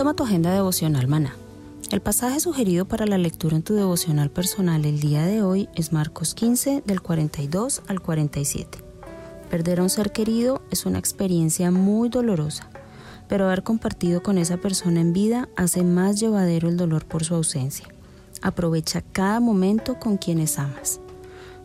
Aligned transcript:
Toma 0.00 0.14
tu 0.14 0.24
agenda 0.24 0.50
devocional 0.50 1.08
maná. 1.08 1.34
El 1.90 2.00
pasaje 2.00 2.40
sugerido 2.40 2.86
para 2.86 3.04
la 3.04 3.18
lectura 3.18 3.54
en 3.54 3.62
tu 3.62 3.74
devocional 3.74 4.30
personal 4.30 4.86
el 4.86 4.98
día 4.98 5.26
de 5.26 5.42
hoy 5.42 5.68
es 5.74 5.92
Marcos 5.92 6.32
15 6.32 6.82
del 6.86 7.02
42 7.02 7.82
al 7.86 8.00
47. 8.00 8.78
Perder 9.50 9.78
a 9.78 9.82
un 9.82 9.90
ser 9.90 10.10
querido 10.10 10.62
es 10.70 10.86
una 10.86 10.98
experiencia 10.98 11.70
muy 11.70 12.08
dolorosa, 12.08 12.70
pero 13.28 13.44
haber 13.44 13.62
compartido 13.62 14.22
con 14.22 14.38
esa 14.38 14.56
persona 14.56 15.02
en 15.02 15.12
vida 15.12 15.50
hace 15.54 15.84
más 15.84 16.18
llevadero 16.18 16.70
el 16.70 16.78
dolor 16.78 17.04
por 17.04 17.22
su 17.22 17.34
ausencia. 17.34 17.86
Aprovecha 18.40 19.02
cada 19.02 19.38
momento 19.38 19.98
con 19.98 20.16
quienes 20.16 20.58
amas. 20.58 20.98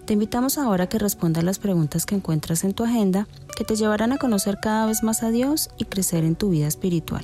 Te 0.03 0.11
invitamos 0.11 0.57
ahora 0.57 0.83
a 0.83 0.89
que 0.89 0.99
respondas 0.99 1.45
las 1.45 1.59
preguntas 1.59 2.05
que 2.05 2.15
encuentras 2.15 2.65
en 2.65 2.73
tu 2.73 2.83
agenda 2.83 3.29
que 3.55 3.63
te 3.63 3.77
llevarán 3.77 4.11
a 4.11 4.17
conocer 4.17 4.57
cada 4.61 4.87
vez 4.87 5.03
más 5.03 5.23
a 5.23 5.29
Dios 5.29 5.69
y 5.77 5.85
crecer 5.85 6.25
en 6.25 6.35
tu 6.35 6.49
vida 6.49 6.67
espiritual. 6.67 7.23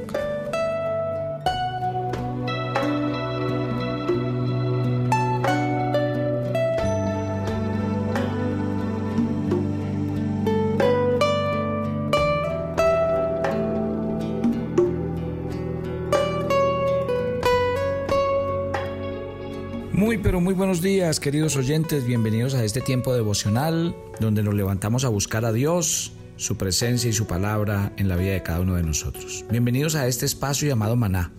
Pero 20.23 20.39
muy 20.39 20.53
buenos 20.53 20.81
días 20.81 21.19
queridos 21.19 21.55
oyentes, 21.55 22.05
bienvenidos 22.05 22.53
a 22.53 22.63
este 22.63 22.81
tiempo 22.81 23.13
devocional 23.13 23.95
donde 24.19 24.43
nos 24.43 24.53
levantamos 24.53 25.03
a 25.03 25.09
buscar 25.09 25.45
a 25.45 25.51
Dios, 25.51 26.13
su 26.35 26.57
presencia 26.57 27.09
y 27.09 27.13
su 27.13 27.25
palabra 27.25 27.91
en 27.97 28.07
la 28.07 28.17
vida 28.17 28.33
de 28.33 28.43
cada 28.43 28.59
uno 28.59 28.75
de 28.75 28.83
nosotros. 28.83 29.45
Bienvenidos 29.49 29.95
a 29.95 30.07
este 30.07 30.27
espacio 30.27 30.67
llamado 30.67 30.95
Maná, 30.95 31.31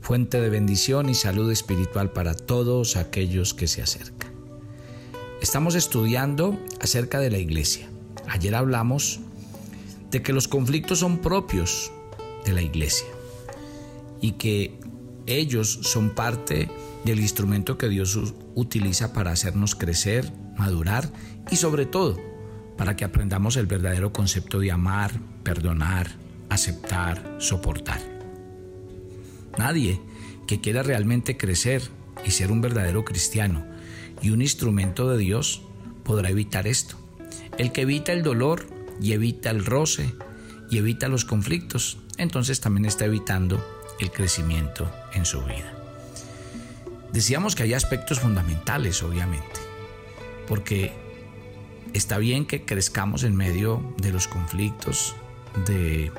fuente 0.00 0.40
de 0.40 0.48
bendición 0.48 1.08
y 1.08 1.14
salud 1.14 1.52
espiritual 1.52 2.10
para 2.10 2.34
todos 2.34 2.96
aquellos 2.96 3.54
que 3.54 3.68
se 3.68 3.82
acercan. 3.82 4.32
Estamos 5.40 5.76
estudiando 5.76 6.58
acerca 6.80 7.20
de 7.20 7.30
la 7.30 7.38
iglesia. 7.38 7.88
Ayer 8.28 8.56
hablamos 8.56 9.20
de 10.10 10.22
que 10.22 10.32
los 10.32 10.48
conflictos 10.48 10.98
son 10.98 11.18
propios 11.18 11.92
de 12.44 12.52
la 12.52 12.62
iglesia 12.62 13.06
y 14.20 14.32
que 14.32 14.80
ellos 15.26 15.78
son 15.82 16.10
parte 16.10 16.68
del 17.06 17.20
instrumento 17.20 17.78
que 17.78 17.88
Dios 17.88 18.18
utiliza 18.54 19.12
para 19.12 19.30
hacernos 19.30 19.74
crecer, 19.74 20.32
madurar 20.56 21.10
y 21.50 21.56
sobre 21.56 21.86
todo 21.86 22.20
para 22.76 22.96
que 22.96 23.04
aprendamos 23.04 23.56
el 23.56 23.66
verdadero 23.66 24.12
concepto 24.12 24.58
de 24.60 24.70
amar, 24.72 25.18
perdonar, 25.42 26.10
aceptar, 26.50 27.36
soportar. 27.38 28.00
Nadie 29.56 30.00
que 30.46 30.60
quiera 30.60 30.82
realmente 30.82 31.36
crecer 31.36 31.82
y 32.24 32.32
ser 32.32 32.52
un 32.52 32.60
verdadero 32.60 33.04
cristiano 33.04 33.64
y 34.20 34.30
un 34.30 34.42
instrumento 34.42 35.08
de 35.08 35.18
Dios 35.18 35.62
podrá 36.04 36.30
evitar 36.30 36.66
esto. 36.66 36.96
El 37.56 37.72
que 37.72 37.82
evita 37.82 38.12
el 38.12 38.22
dolor 38.22 38.66
y 39.00 39.12
evita 39.12 39.50
el 39.50 39.64
roce 39.64 40.14
y 40.70 40.78
evita 40.78 41.08
los 41.08 41.24
conflictos, 41.24 41.98
entonces 42.18 42.60
también 42.60 42.84
está 42.84 43.06
evitando 43.06 43.64
el 44.00 44.10
crecimiento 44.10 44.90
en 45.14 45.24
su 45.24 45.42
vida. 45.42 45.75
Decíamos 47.12 47.54
que 47.54 47.62
hay 47.62 47.74
aspectos 47.74 48.20
fundamentales, 48.20 49.02
obviamente, 49.02 49.60
porque 50.46 50.92
está 51.92 52.18
bien 52.18 52.46
que 52.46 52.64
crezcamos 52.64 53.24
en 53.24 53.34
medio 53.34 53.94
de 53.98 54.12
los 54.12 54.28
conflictos, 54.28 55.14
de, 55.66 56.12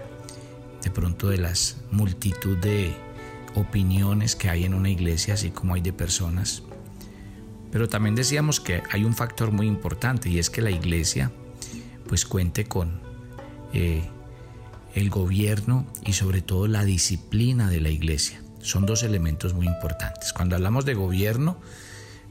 de 0.84 0.90
pronto 0.92 1.30
de 1.30 1.38
las 1.38 1.78
multitud 1.92 2.58
de 2.58 2.96
opiniones 3.56 4.36
que 4.36 4.50
hay 4.50 4.66
en 4.66 4.74
una 4.74 4.90
iglesia, 4.90 5.36
así 5.36 5.52
como 5.52 5.74
hay 5.74 5.82
de 5.82 5.94
personas. 5.94 6.64
Pero 7.72 7.90
también 7.90 8.16
decíamos 8.16 8.60
que 8.60 8.82
hay 8.92 9.04
un 9.04 9.14
factor 9.14 9.52
muy 9.52 9.68
importante 9.68 10.30
y 10.30 10.40
es 10.40 10.50
que 10.50 10.62
la 10.62 10.72
iglesia 10.72 11.32
pues 12.08 12.26
cuente 12.26 12.66
con 12.66 13.02
eh, 13.74 14.04
el 14.96 15.10
gobierno 15.10 15.86
y 16.06 16.14
sobre 16.14 16.42
todo 16.42 16.68
la 16.68 16.86
disciplina 16.86 17.70
de 17.70 17.82
la 17.82 17.90
iglesia. 17.90 18.42
Son 18.68 18.86
dos 18.86 19.04
elementos 19.04 19.54
muy 19.54 19.66
importantes. 19.66 20.34
Cuando 20.34 20.58
hablamos 20.58 20.84
de 20.84 20.94
gobierno, 20.94 21.58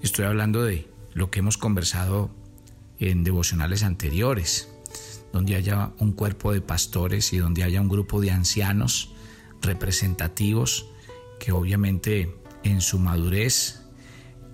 estoy 0.02 0.26
hablando 0.26 0.62
de 0.62 0.86
lo 1.14 1.30
que 1.30 1.38
hemos 1.38 1.56
conversado 1.56 2.30
en 2.98 3.24
devocionales 3.24 3.82
anteriores, 3.82 4.68
donde 5.32 5.56
haya 5.56 5.92
un 5.98 6.12
cuerpo 6.12 6.52
de 6.52 6.60
pastores 6.60 7.32
y 7.32 7.38
donde 7.38 7.64
haya 7.64 7.80
un 7.80 7.88
grupo 7.88 8.20
de 8.20 8.32
ancianos 8.32 9.14
representativos 9.62 10.90
que 11.40 11.52
obviamente 11.52 12.36
en 12.64 12.82
su 12.82 12.98
madurez, 12.98 13.80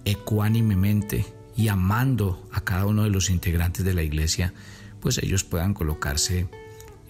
ecuánimemente 0.05 1.27
y 1.57 1.67
amando 1.67 2.49
a 2.53 2.61
cada 2.61 2.87
uno 2.87 3.03
de 3.03 3.11
los 3.11 3.29
integrantes 3.29 3.85
de 3.85 3.95
la 3.95 4.05
iglesia, 4.05 4.55
pues 5.01 5.19
ellos 5.19 5.43
puedan 5.43 5.75
colocarse 5.75 6.47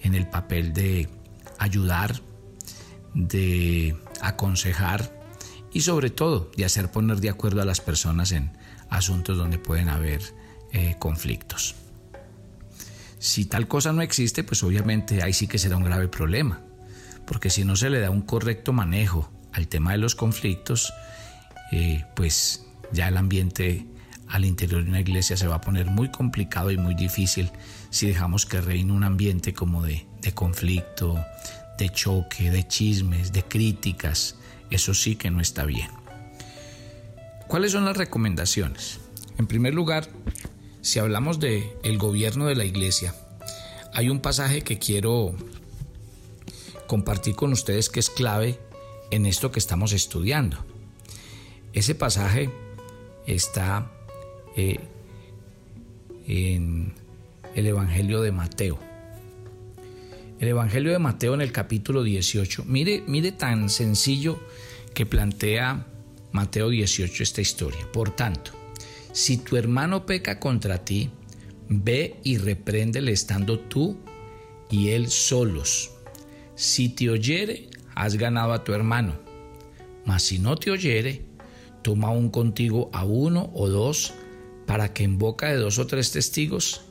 en 0.01 0.15
el 0.15 0.27
papel 0.27 0.73
de 0.73 1.09
ayudar, 1.59 2.23
de 3.13 3.95
aconsejar 4.27 5.21
y 5.71 5.81
sobre 5.81 6.09
todo 6.09 6.51
de 6.55 6.65
hacer 6.65 6.91
poner 6.91 7.19
de 7.19 7.29
acuerdo 7.29 7.61
a 7.61 7.65
las 7.65 7.81
personas 7.81 8.31
en 8.31 8.51
asuntos 8.89 9.37
donde 9.37 9.57
pueden 9.57 9.89
haber 9.89 10.21
eh, 10.71 10.95
conflictos. 10.99 11.75
Si 13.19 13.45
tal 13.45 13.67
cosa 13.67 13.93
no 13.93 14.01
existe, 14.01 14.43
pues 14.43 14.63
obviamente 14.63 15.23
ahí 15.23 15.33
sí 15.33 15.47
que 15.47 15.57
será 15.57 15.77
un 15.77 15.83
grave 15.83 16.07
problema, 16.09 16.61
porque 17.25 17.49
si 17.49 17.63
no 17.63 17.75
se 17.75 17.89
le 17.89 17.99
da 17.99 18.09
un 18.09 18.21
correcto 18.21 18.73
manejo 18.73 19.31
al 19.53 19.67
tema 19.67 19.93
de 19.93 19.97
los 19.97 20.15
conflictos, 20.15 20.93
eh, 21.71 22.03
pues 22.15 22.65
ya 22.91 23.07
el 23.07 23.17
ambiente 23.17 23.87
al 24.27 24.45
interior 24.45 24.83
de 24.83 24.89
una 24.89 24.99
iglesia 24.99 25.37
se 25.37 25.47
va 25.47 25.55
a 25.55 25.61
poner 25.61 25.85
muy 25.87 26.09
complicado 26.09 26.71
y 26.71 26.77
muy 26.77 26.95
difícil 26.95 27.51
si 27.89 28.07
dejamos 28.07 28.45
que 28.45 28.61
reine 28.61 28.91
un 28.91 29.03
ambiente 29.03 29.53
como 29.53 29.83
de, 29.83 30.05
conflicto, 30.33 31.23
de 31.77 31.89
choque, 31.89 32.51
de 32.51 32.67
chismes, 32.67 33.31
de 33.31 33.43
críticas. 33.43 34.35
Eso 34.69 34.93
sí 34.93 35.15
que 35.15 35.31
no 35.31 35.41
está 35.41 35.65
bien. 35.65 35.89
¿Cuáles 37.47 37.71
son 37.71 37.85
las 37.85 37.97
recomendaciones? 37.97 38.99
En 39.37 39.47
primer 39.47 39.73
lugar, 39.73 40.07
si 40.81 40.99
hablamos 40.99 41.39
de 41.39 41.77
el 41.83 41.97
gobierno 41.97 42.45
de 42.47 42.55
la 42.55 42.65
iglesia, 42.65 43.15
hay 43.93 44.09
un 44.09 44.19
pasaje 44.19 44.61
que 44.61 44.79
quiero 44.79 45.35
compartir 46.87 47.35
con 47.35 47.51
ustedes 47.53 47.89
que 47.89 47.99
es 47.99 48.09
clave 48.09 48.59
en 49.11 49.25
esto 49.25 49.51
que 49.51 49.59
estamos 49.59 49.93
estudiando. 49.93 50.57
Ese 51.73 51.95
pasaje 51.95 52.49
está 53.25 53.91
eh, 54.55 54.79
en 56.27 56.93
el 57.55 57.67
Evangelio 57.67 58.21
de 58.21 58.31
Mateo. 58.31 58.79
El 60.43 60.49
Evangelio 60.49 60.91
de 60.91 60.99
Mateo 60.99 61.33
en 61.35 61.41
el 61.41 61.53
capítulo 61.53 62.03
18. 62.03 62.65
Mire, 62.65 63.01
mire 63.07 63.31
tan 63.31 63.69
sencillo 63.69 64.41
que 64.93 65.05
plantea 65.05 65.87
Mateo 66.33 66.67
18 66.67 67.23
esta 67.23 67.39
historia. 67.39 67.89
Por 67.93 68.13
tanto, 68.13 68.51
si 69.13 69.37
tu 69.37 69.55
hermano 69.55 70.05
peca 70.05 70.41
contra 70.41 70.83
ti, 70.83 71.09
ve 71.69 72.17
y 72.25 72.39
repréndele 72.39 73.13
estando 73.13 73.57
tú 73.57 73.97
y 74.69 74.89
él 74.89 75.07
solos. 75.07 75.91
Si 76.55 76.89
te 76.89 77.09
oyere, 77.09 77.69
has 77.95 78.17
ganado 78.17 78.51
a 78.51 78.65
tu 78.65 78.73
hermano. 78.73 79.13
Mas 80.05 80.23
si 80.23 80.39
no 80.39 80.57
te 80.57 80.71
oyere, 80.71 81.23
toma 81.83 82.09
un 82.09 82.29
contigo 82.29 82.89
a 82.91 83.05
uno 83.05 83.49
o 83.53 83.69
dos, 83.69 84.13
para 84.65 84.93
que 84.93 85.05
en 85.05 85.17
boca 85.17 85.47
de 85.47 85.55
dos 85.55 85.79
o 85.79 85.87
tres 85.87 86.11
testigos 86.11 86.81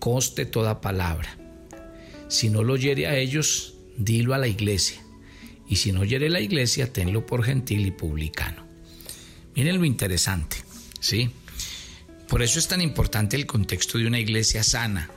conste 0.00 0.44
toda 0.44 0.80
palabra. 0.80 1.43
Si 2.34 2.50
no 2.50 2.64
lo 2.64 2.72
oyere 2.72 3.06
a 3.06 3.16
ellos, 3.16 3.74
dilo 3.96 4.34
a 4.34 4.38
la 4.38 4.48
iglesia. 4.48 5.00
Y 5.68 5.76
si 5.76 5.92
no 5.92 6.00
oyere 6.00 6.28
la 6.28 6.40
iglesia, 6.40 6.92
tenlo 6.92 7.24
por 7.26 7.44
gentil 7.44 7.86
y 7.86 7.92
publicano. 7.92 8.66
Miren 9.54 9.78
lo 9.78 9.84
interesante, 9.84 10.56
¿sí? 10.98 11.30
Por 12.28 12.42
eso 12.42 12.58
es 12.58 12.66
tan 12.66 12.80
importante 12.80 13.36
el 13.36 13.46
contexto 13.46 13.98
de 13.98 14.08
una 14.08 14.18
iglesia 14.18 14.64
sana 14.64 15.10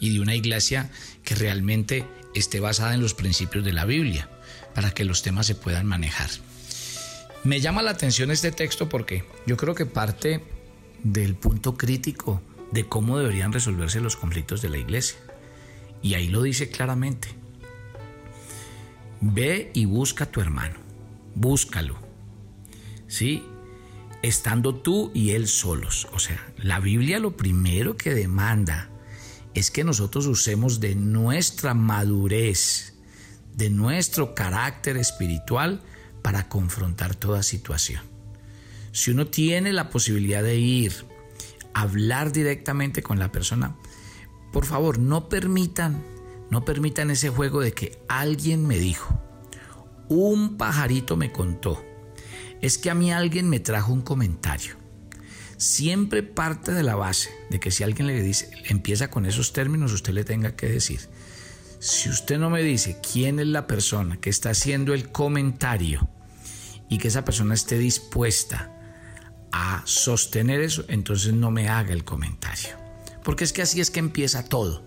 y 0.00 0.12
de 0.12 0.18
una 0.18 0.34
iglesia 0.34 0.90
que 1.22 1.36
realmente 1.36 2.04
esté 2.34 2.58
basada 2.58 2.92
en 2.92 3.02
los 3.02 3.14
principios 3.14 3.64
de 3.64 3.72
la 3.72 3.84
Biblia, 3.84 4.28
para 4.74 4.90
que 4.90 5.04
los 5.04 5.22
temas 5.22 5.46
se 5.46 5.54
puedan 5.54 5.86
manejar. 5.86 6.28
Me 7.44 7.60
llama 7.60 7.82
la 7.82 7.92
atención 7.92 8.32
este 8.32 8.50
texto 8.50 8.88
porque 8.88 9.22
yo 9.46 9.56
creo 9.56 9.76
que 9.76 9.86
parte 9.86 10.42
del 11.04 11.36
punto 11.36 11.76
crítico 11.76 12.42
de 12.72 12.88
cómo 12.88 13.16
deberían 13.16 13.52
resolverse 13.52 14.00
los 14.00 14.16
conflictos 14.16 14.60
de 14.60 14.70
la 14.70 14.78
iglesia. 14.78 15.20
Y 16.02 16.14
ahí 16.14 16.28
lo 16.28 16.42
dice 16.42 16.70
claramente. 16.70 17.28
Ve 19.20 19.70
y 19.74 19.84
busca 19.84 20.24
a 20.24 20.30
tu 20.30 20.40
hermano. 20.40 20.76
Búscalo. 21.34 21.96
¿Sí? 23.06 23.44
Estando 24.22 24.74
tú 24.74 25.10
y 25.14 25.30
él 25.30 25.48
solos. 25.48 26.08
O 26.12 26.18
sea, 26.18 26.52
la 26.56 26.80
Biblia 26.80 27.18
lo 27.18 27.36
primero 27.36 27.96
que 27.96 28.14
demanda 28.14 28.90
es 29.54 29.70
que 29.70 29.84
nosotros 29.84 30.26
usemos 30.26 30.80
de 30.80 30.94
nuestra 30.94 31.74
madurez, 31.74 32.94
de 33.54 33.70
nuestro 33.70 34.34
carácter 34.34 34.96
espiritual 34.96 35.82
para 36.22 36.48
confrontar 36.48 37.14
toda 37.14 37.42
situación. 37.42 38.02
Si 38.92 39.10
uno 39.10 39.26
tiene 39.26 39.72
la 39.72 39.90
posibilidad 39.90 40.42
de 40.42 40.56
ir, 40.56 40.92
hablar 41.74 42.32
directamente 42.32 43.02
con 43.02 43.18
la 43.18 43.30
persona, 43.32 43.76
por 44.52 44.64
favor, 44.64 44.98
no 44.98 45.28
permitan, 45.28 46.02
no 46.50 46.64
permitan 46.64 47.10
ese 47.10 47.28
juego 47.28 47.60
de 47.60 47.72
que 47.72 47.98
alguien 48.08 48.66
me 48.66 48.78
dijo, 48.78 49.20
un 50.08 50.56
pajarito 50.56 51.16
me 51.16 51.32
contó, 51.32 51.84
es 52.60 52.78
que 52.78 52.90
a 52.90 52.94
mí 52.94 53.12
alguien 53.12 53.48
me 53.48 53.60
trajo 53.60 53.92
un 53.92 54.02
comentario. 54.02 54.76
Siempre 55.56 56.22
parte 56.22 56.72
de 56.72 56.84
la 56.84 56.94
base 56.94 57.30
de 57.50 57.58
que 57.58 57.70
si 57.70 57.82
alguien 57.82 58.06
le 58.06 58.22
dice, 58.22 58.50
empieza 58.68 59.10
con 59.10 59.26
esos 59.26 59.52
términos, 59.52 59.92
usted 59.92 60.12
le 60.12 60.24
tenga 60.24 60.54
que 60.54 60.68
decir, 60.68 61.00
si 61.80 62.08
usted 62.08 62.38
no 62.38 62.48
me 62.48 62.62
dice 62.62 63.00
quién 63.00 63.38
es 63.38 63.46
la 63.46 63.66
persona 63.66 64.18
que 64.18 64.30
está 64.30 64.50
haciendo 64.50 64.94
el 64.94 65.10
comentario 65.10 66.08
y 66.88 66.98
que 66.98 67.08
esa 67.08 67.24
persona 67.24 67.54
esté 67.54 67.78
dispuesta 67.78 68.72
a 69.52 69.82
sostener 69.84 70.60
eso, 70.60 70.84
entonces 70.88 71.34
no 71.34 71.50
me 71.50 71.68
haga 71.68 71.92
el 71.92 72.04
comentario. 72.04 72.87
Porque 73.28 73.44
es 73.44 73.52
que 73.52 73.60
así 73.60 73.82
es 73.82 73.90
que 73.90 73.98
empieza 73.98 74.42
todo. 74.42 74.82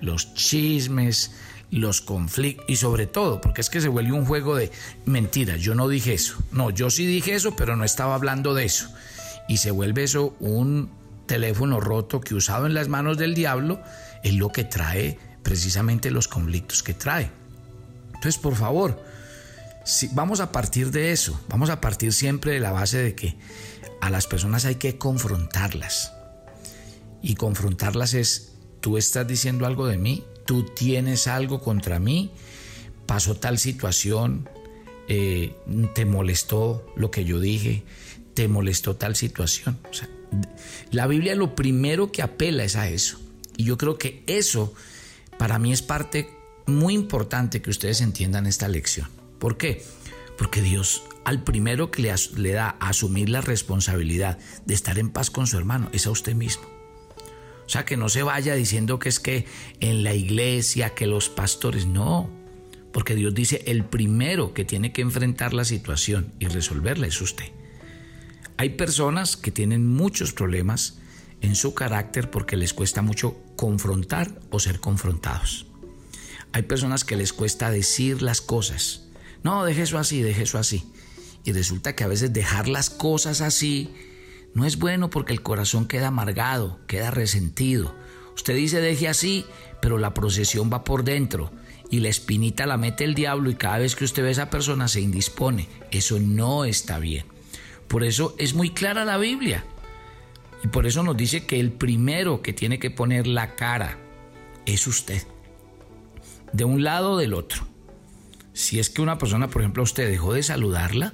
Los 0.00 0.34
chismes, 0.34 1.30
los 1.70 2.00
conflictos 2.00 2.64
y 2.68 2.74
sobre 2.74 3.06
todo, 3.06 3.40
porque 3.40 3.60
es 3.60 3.70
que 3.70 3.80
se 3.80 3.86
vuelve 3.86 4.10
un 4.10 4.24
juego 4.26 4.56
de 4.56 4.72
mentiras. 5.04 5.60
Yo 5.60 5.76
no 5.76 5.86
dije 5.86 6.12
eso. 6.12 6.36
No, 6.50 6.70
yo 6.70 6.90
sí 6.90 7.06
dije 7.06 7.36
eso, 7.36 7.54
pero 7.54 7.76
no 7.76 7.84
estaba 7.84 8.16
hablando 8.16 8.54
de 8.54 8.64
eso. 8.64 8.92
Y 9.48 9.58
se 9.58 9.70
vuelve 9.70 10.02
eso 10.02 10.34
un 10.40 10.90
teléfono 11.26 11.78
roto 11.78 12.20
que 12.20 12.34
usado 12.34 12.66
en 12.66 12.74
las 12.74 12.88
manos 12.88 13.18
del 13.18 13.36
diablo 13.36 13.80
es 14.24 14.34
lo 14.34 14.50
que 14.50 14.64
trae 14.64 15.16
precisamente 15.44 16.10
los 16.10 16.26
conflictos 16.26 16.82
que 16.82 16.92
trae. 16.92 17.30
Entonces, 18.06 18.36
por 18.36 18.56
favor, 18.56 19.00
si, 19.84 20.08
vamos 20.08 20.40
a 20.40 20.50
partir 20.50 20.90
de 20.90 21.12
eso, 21.12 21.40
vamos 21.48 21.70
a 21.70 21.80
partir 21.80 22.12
siempre 22.12 22.50
de 22.50 22.58
la 22.58 22.72
base 22.72 22.98
de 22.98 23.14
que 23.14 23.36
a 24.00 24.10
las 24.10 24.26
personas 24.26 24.64
hay 24.64 24.74
que 24.74 24.98
confrontarlas. 24.98 26.16
Y 27.26 27.34
confrontarlas 27.34 28.14
es, 28.14 28.52
tú 28.80 28.96
estás 28.96 29.26
diciendo 29.26 29.66
algo 29.66 29.88
de 29.88 29.98
mí, 29.98 30.22
tú 30.44 30.62
tienes 30.62 31.26
algo 31.26 31.60
contra 31.60 31.98
mí, 31.98 32.30
pasó 33.04 33.34
tal 33.34 33.58
situación, 33.58 34.48
eh, 35.08 35.56
te 35.92 36.04
molestó 36.04 36.86
lo 36.94 37.10
que 37.10 37.24
yo 37.24 37.40
dije, 37.40 37.82
te 38.34 38.46
molestó 38.46 38.94
tal 38.94 39.16
situación. 39.16 39.76
la 40.92 41.08
Biblia 41.08 41.34
lo 41.34 41.56
primero 41.56 42.12
que 42.12 42.22
apela 42.22 42.62
es 42.62 42.76
a 42.76 42.88
eso. 42.88 43.18
Y 43.56 43.64
yo 43.64 43.76
creo 43.76 43.98
que 43.98 44.22
eso 44.28 44.72
para 45.36 45.58
mí 45.58 45.72
es 45.72 45.82
parte 45.82 46.30
muy 46.66 46.94
importante 46.94 47.60
que 47.60 47.70
ustedes 47.70 48.02
entiendan 48.02 48.46
esta 48.46 48.68
lección. 48.68 49.08
¿Por 49.40 49.56
qué? 49.56 49.84
Porque 50.38 50.62
Dios 50.62 51.02
al 51.24 51.42
primero 51.42 51.90
que 51.90 52.02
le, 52.02 52.14
le 52.36 52.52
da 52.52 52.76
a 52.78 52.90
asumir 52.90 53.30
la 53.30 53.40
responsabilidad 53.40 54.38
de 54.64 54.74
estar 54.74 54.96
en 55.00 55.10
paz 55.10 55.28
con 55.28 55.48
su 55.48 55.58
hermano 55.58 55.90
es 55.92 56.06
a 56.06 56.12
usted 56.12 56.36
mismo. 56.36 56.75
O 57.66 57.68
sea, 57.68 57.84
que 57.84 57.96
no 57.96 58.08
se 58.08 58.22
vaya 58.22 58.54
diciendo 58.54 58.98
que 58.98 59.08
es 59.08 59.18
que 59.18 59.44
en 59.80 60.04
la 60.04 60.14
iglesia, 60.14 60.94
que 60.94 61.06
los 61.06 61.28
pastores, 61.28 61.86
no. 61.86 62.30
Porque 62.92 63.16
Dios 63.16 63.34
dice, 63.34 63.64
el 63.66 63.84
primero 63.84 64.54
que 64.54 64.64
tiene 64.64 64.92
que 64.92 65.02
enfrentar 65.02 65.52
la 65.52 65.64
situación 65.64 66.32
y 66.38 66.46
resolverla 66.46 67.08
es 67.08 67.20
usted. 67.20 67.46
Hay 68.56 68.70
personas 68.70 69.36
que 69.36 69.50
tienen 69.50 69.86
muchos 69.86 70.32
problemas 70.32 70.98
en 71.42 71.56
su 71.56 71.74
carácter 71.74 72.30
porque 72.30 72.56
les 72.56 72.72
cuesta 72.72 73.02
mucho 73.02 73.36
confrontar 73.56 74.40
o 74.50 74.60
ser 74.60 74.80
confrontados. 74.80 75.66
Hay 76.52 76.62
personas 76.62 77.04
que 77.04 77.16
les 77.16 77.32
cuesta 77.32 77.70
decir 77.70 78.22
las 78.22 78.40
cosas. 78.40 79.08
No, 79.42 79.64
deje 79.64 79.82
eso 79.82 79.98
así, 79.98 80.22
deje 80.22 80.44
eso 80.44 80.58
así. 80.58 80.84
Y 81.44 81.52
resulta 81.52 81.94
que 81.94 82.04
a 82.04 82.08
veces 82.08 82.32
dejar 82.32 82.68
las 82.68 82.90
cosas 82.90 83.40
así 83.40 83.92
no 84.56 84.64
es 84.64 84.78
bueno 84.78 85.10
porque 85.10 85.34
el 85.34 85.42
corazón 85.42 85.86
queda 85.86 86.06
amargado, 86.06 86.80
queda 86.86 87.10
resentido. 87.10 87.94
Usted 88.34 88.56
dice 88.56 88.80
deje 88.80 89.06
así, 89.06 89.44
pero 89.82 89.98
la 89.98 90.14
procesión 90.14 90.70
va 90.72 90.82
por 90.82 91.04
dentro 91.04 91.52
y 91.90 92.00
la 92.00 92.08
espinita 92.08 92.64
la 92.64 92.78
mete 92.78 93.04
el 93.04 93.14
diablo 93.14 93.50
y 93.50 93.54
cada 93.54 93.76
vez 93.76 93.94
que 93.94 94.04
usted 94.04 94.22
ve 94.22 94.30
a 94.30 94.32
esa 94.32 94.48
persona 94.48 94.88
se 94.88 95.02
indispone. 95.02 95.68
Eso 95.90 96.18
no 96.20 96.64
está 96.64 96.98
bien. 96.98 97.26
Por 97.86 98.02
eso 98.02 98.34
es 98.38 98.54
muy 98.54 98.70
clara 98.70 99.04
la 99.04 99.18
Biblia. 99.18 99.62
Y 100.64 100.68
por 100.68 100.86
eso 100.86 101.02
nos 101.02 101.18
dice 101.18 101.44
que 101.44 101.60
el 101.60 101.70
primero 101.70 102.40
que 102.40 102.54
tiene 102.54 102.78
que 102.78 102.90
poner 102.90 103.26
la 103.26 103.56
cara 103.56 103.98
es 104.64 104.86
usted. 104.86 105.22
De 106.54 106.64
un 106.64 106.82
lado 106.82 107.10
o 107.12 107.18
del 107.18 107.34
otro. 107.34 107.66
Si 108.54 108.78
es 108.78 108.88
que 108.88 109.02
una 109.02 109.18
persona, 109.18 109.48
por 109.48 109.60
ejemplo, 109.60 109.82
usted 109.82 110.08
dejó 110.08 110.32
de 110.32 110.42
saludarla, 110.42 111.12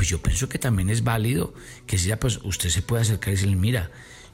pues 0.00 0.08
yo 0.08 0.22
pienso 0.22 0.48
que 0.48 0.58
también 0.58 0.88
es 0.88 1.04
válido 1.04 1.52
que 1.86 1.98
sea, 1.98 2.18
pues 2.18 2.38
usted 2.42 2.70
se 2.70 2.80
puede 2.80 3.02
acercar 3.02 3.28
y 3.28 3.32
decirle, 3.32 3.56
mira, 3.56 3.90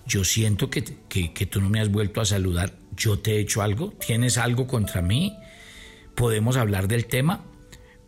yo 0.07 0.23
siento 0.23 0.71
que, 0.71 0.85
que, 1.09 1.33
que, 1.33 1.45
tú 1.45 1.61
no 1.61 1.69
me 1.69 1.81
has 1.81 1.91
vuelto 1.91 2.21
a 2.21 2.25
saludar, 2.25 2.79
yo 2.97 3.19
te 3.19 3.33
he 3.33 3.41
hecho 3.41 3.63
algo, 3.63 3.91
tienes 3.95 4.39
algo 4.39 4.69
contra 4.69 5.03
mí, 5.03 5.37
podemos 6.15 6.57
hablar 6.57 6.87
del 6.87 7.07
tema, 7.07 7.47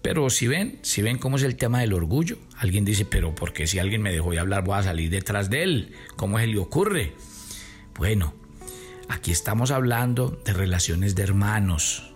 pero 0.02 0.30
si 0.30 0.46
ven, 0.46 0.78
si 0.82 1.02
ven 1.02 1.18
cómo 1.18 1.36
es 1.36 1.42
el 1.42 1.56
tema 1.56 1.80
del 1.80 1.94
orgullo, 1.94 2.38
alguien 2.58 2.84
dice, 2.84 3.04
pero 3.04 3.34
¿por 3.34 3.52
qué 3.52 3.66
si 3.66 3.80
alguien 3.80 4.02
me 4.02 4.12
dejó 4.12 4.30
de 4.30 4.38
hablar 4.38 4.62
voy 4.62 4.78
a 4.78 4.84
salir 4.84 5.10
detrás 5.10 5.50
de 5.50 5.64
él? 5.64 5.94
¿Cómo 6.14 6.38
se 6.38 6.46
le 6.46 6.58
ocurre? 6.58 7.14
Bueno, 7.96 8.34
aquí 9.08 9.32
estamos 9.32 9.72
hablando 9.72 10.40
de 10.44 10.52
relaciones 10.52 11.16
de 11.16 11.24
hermanos, 11.24 12.14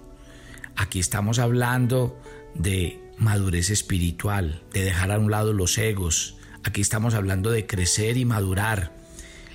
aquí 0.76 1.00
estamos 1.00 1.40
hablando 1.40 2.16
de 2.54 3.01
madurez 3.18 3.70
espiritual, 3.70 4.62
de 4.72 4.84
dejar 4.84 5.10
a 5.10 5.18
un 5.18 5.30
lado 5.30 5.52
los 5.52 5.78
egos, 5.78 6.36
aquí 6.64 6.80
estamos 6.80 7.14
hablando 7.14 7.50
de 7.50 7.66
crecer 7.66 8.16
y 8.16 8.24
madurar. 8.24 8.92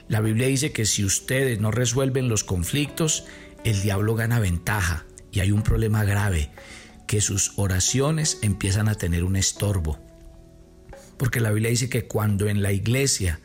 La 0.07 0.21
Biblia 0.21 0.47
dice 0.47 0.71
que 0.71 0.85
si 0.85 1.03
ustedes 1.03 1.59
no 1.59 1.71
resuelven 1.71 2.29
los 2.29 2.43
conflictos, 2.43 3.25
el 3.63 3.81
diablo 3.81 4.15
gana 4.15 4.39
ventaja 4.39 5.05
y 5.31 5.41
hay 5.41 5.51
un 5.51 5.63
problema 5.63 6.03
grave 6.03 6.49
que 7.07 7.21
sus 7.21 7.53
oraciones 7.57 8.39
empiezan 8.41 8.89
a 8.89 8.95
tener 8.95 9.23
un 9.23 9.35
estorbo. 9.35 9.99
Porque 11.17 11.39
la 11.39 11.51
Biblia 11.51 11.71
dice 11.71 11.89
que 11.89 12.05
cuando 12.05 12.47
en 12.47 12.61
la 12.61 12.71
iglesia 12.71 13.39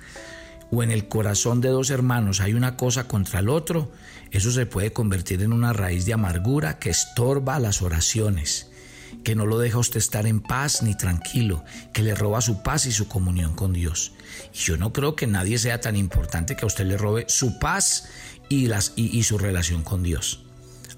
o 0.71 0.83
en 0.83 0.91
el 0.91 1.09
corazón 1.09 1.61
de 1.61 1.69
dos 1.69 1.91
hermanos 1.91 2.41
hay 2.41 2.55
una 2.55 2.77
cosa 2.77 3.09
contra 3.09 3.41
el 3.41 3.49
otro, 3.49 3.93
eso 4.31 4.51
se 4.51 4.67
puede 4.67 4.93
convertir 4.93 5.43
en 5.43 5.53
una 5.53 5.73
raíz 5.73 6.07
de 6.07 6.13
amargura 6.13 6.79
que 6.79 6.91
estorba 6.91 7.59
las 7.59 7.83
oraciones, 7.83 8.72
que 9.25 9.35
no 9.35 9.47
lo 9.47 9.59
deja 9.59 9.79
usted 9.79 9.99
estar 9.99 10.27
en 10.27 10.41
paz 10.41 10.83
ni 10.83 10.97
tranquilo, 10.97 11.65
que 11.93 12.03
le 12.03 12.15
roba 12.15 12.41
su 12.41 12.63
paz 12.63 12.87
y 12.87 12.93
su 12.93 13.09
comunión 13.09 13.55
con 13.55 13.73
Dios. 13.73 14.13
Y 14.53 14.59
yo 14.59 14.77
no 14.77 14.93
creo 14.93 15.17
que 15.17 15.27
nadie 15.27 15.59
sea 15.59 15.81
tan 15.81 15.97
importante 15.97 16.57
que 16.57 16.65
a 16.65 16.67
usted 16.67 16.87
le 16.87 16.97
robe 16.97 17.27
su 17.29 17.59
paz 17.59 18.09
y, 18.49 18.67
las, 18.67 18.93
y 18.97 19.23
su 19.23 19.39
relación 19.39 19.83
con 19.83 20.03
Dios. 20.03 20.45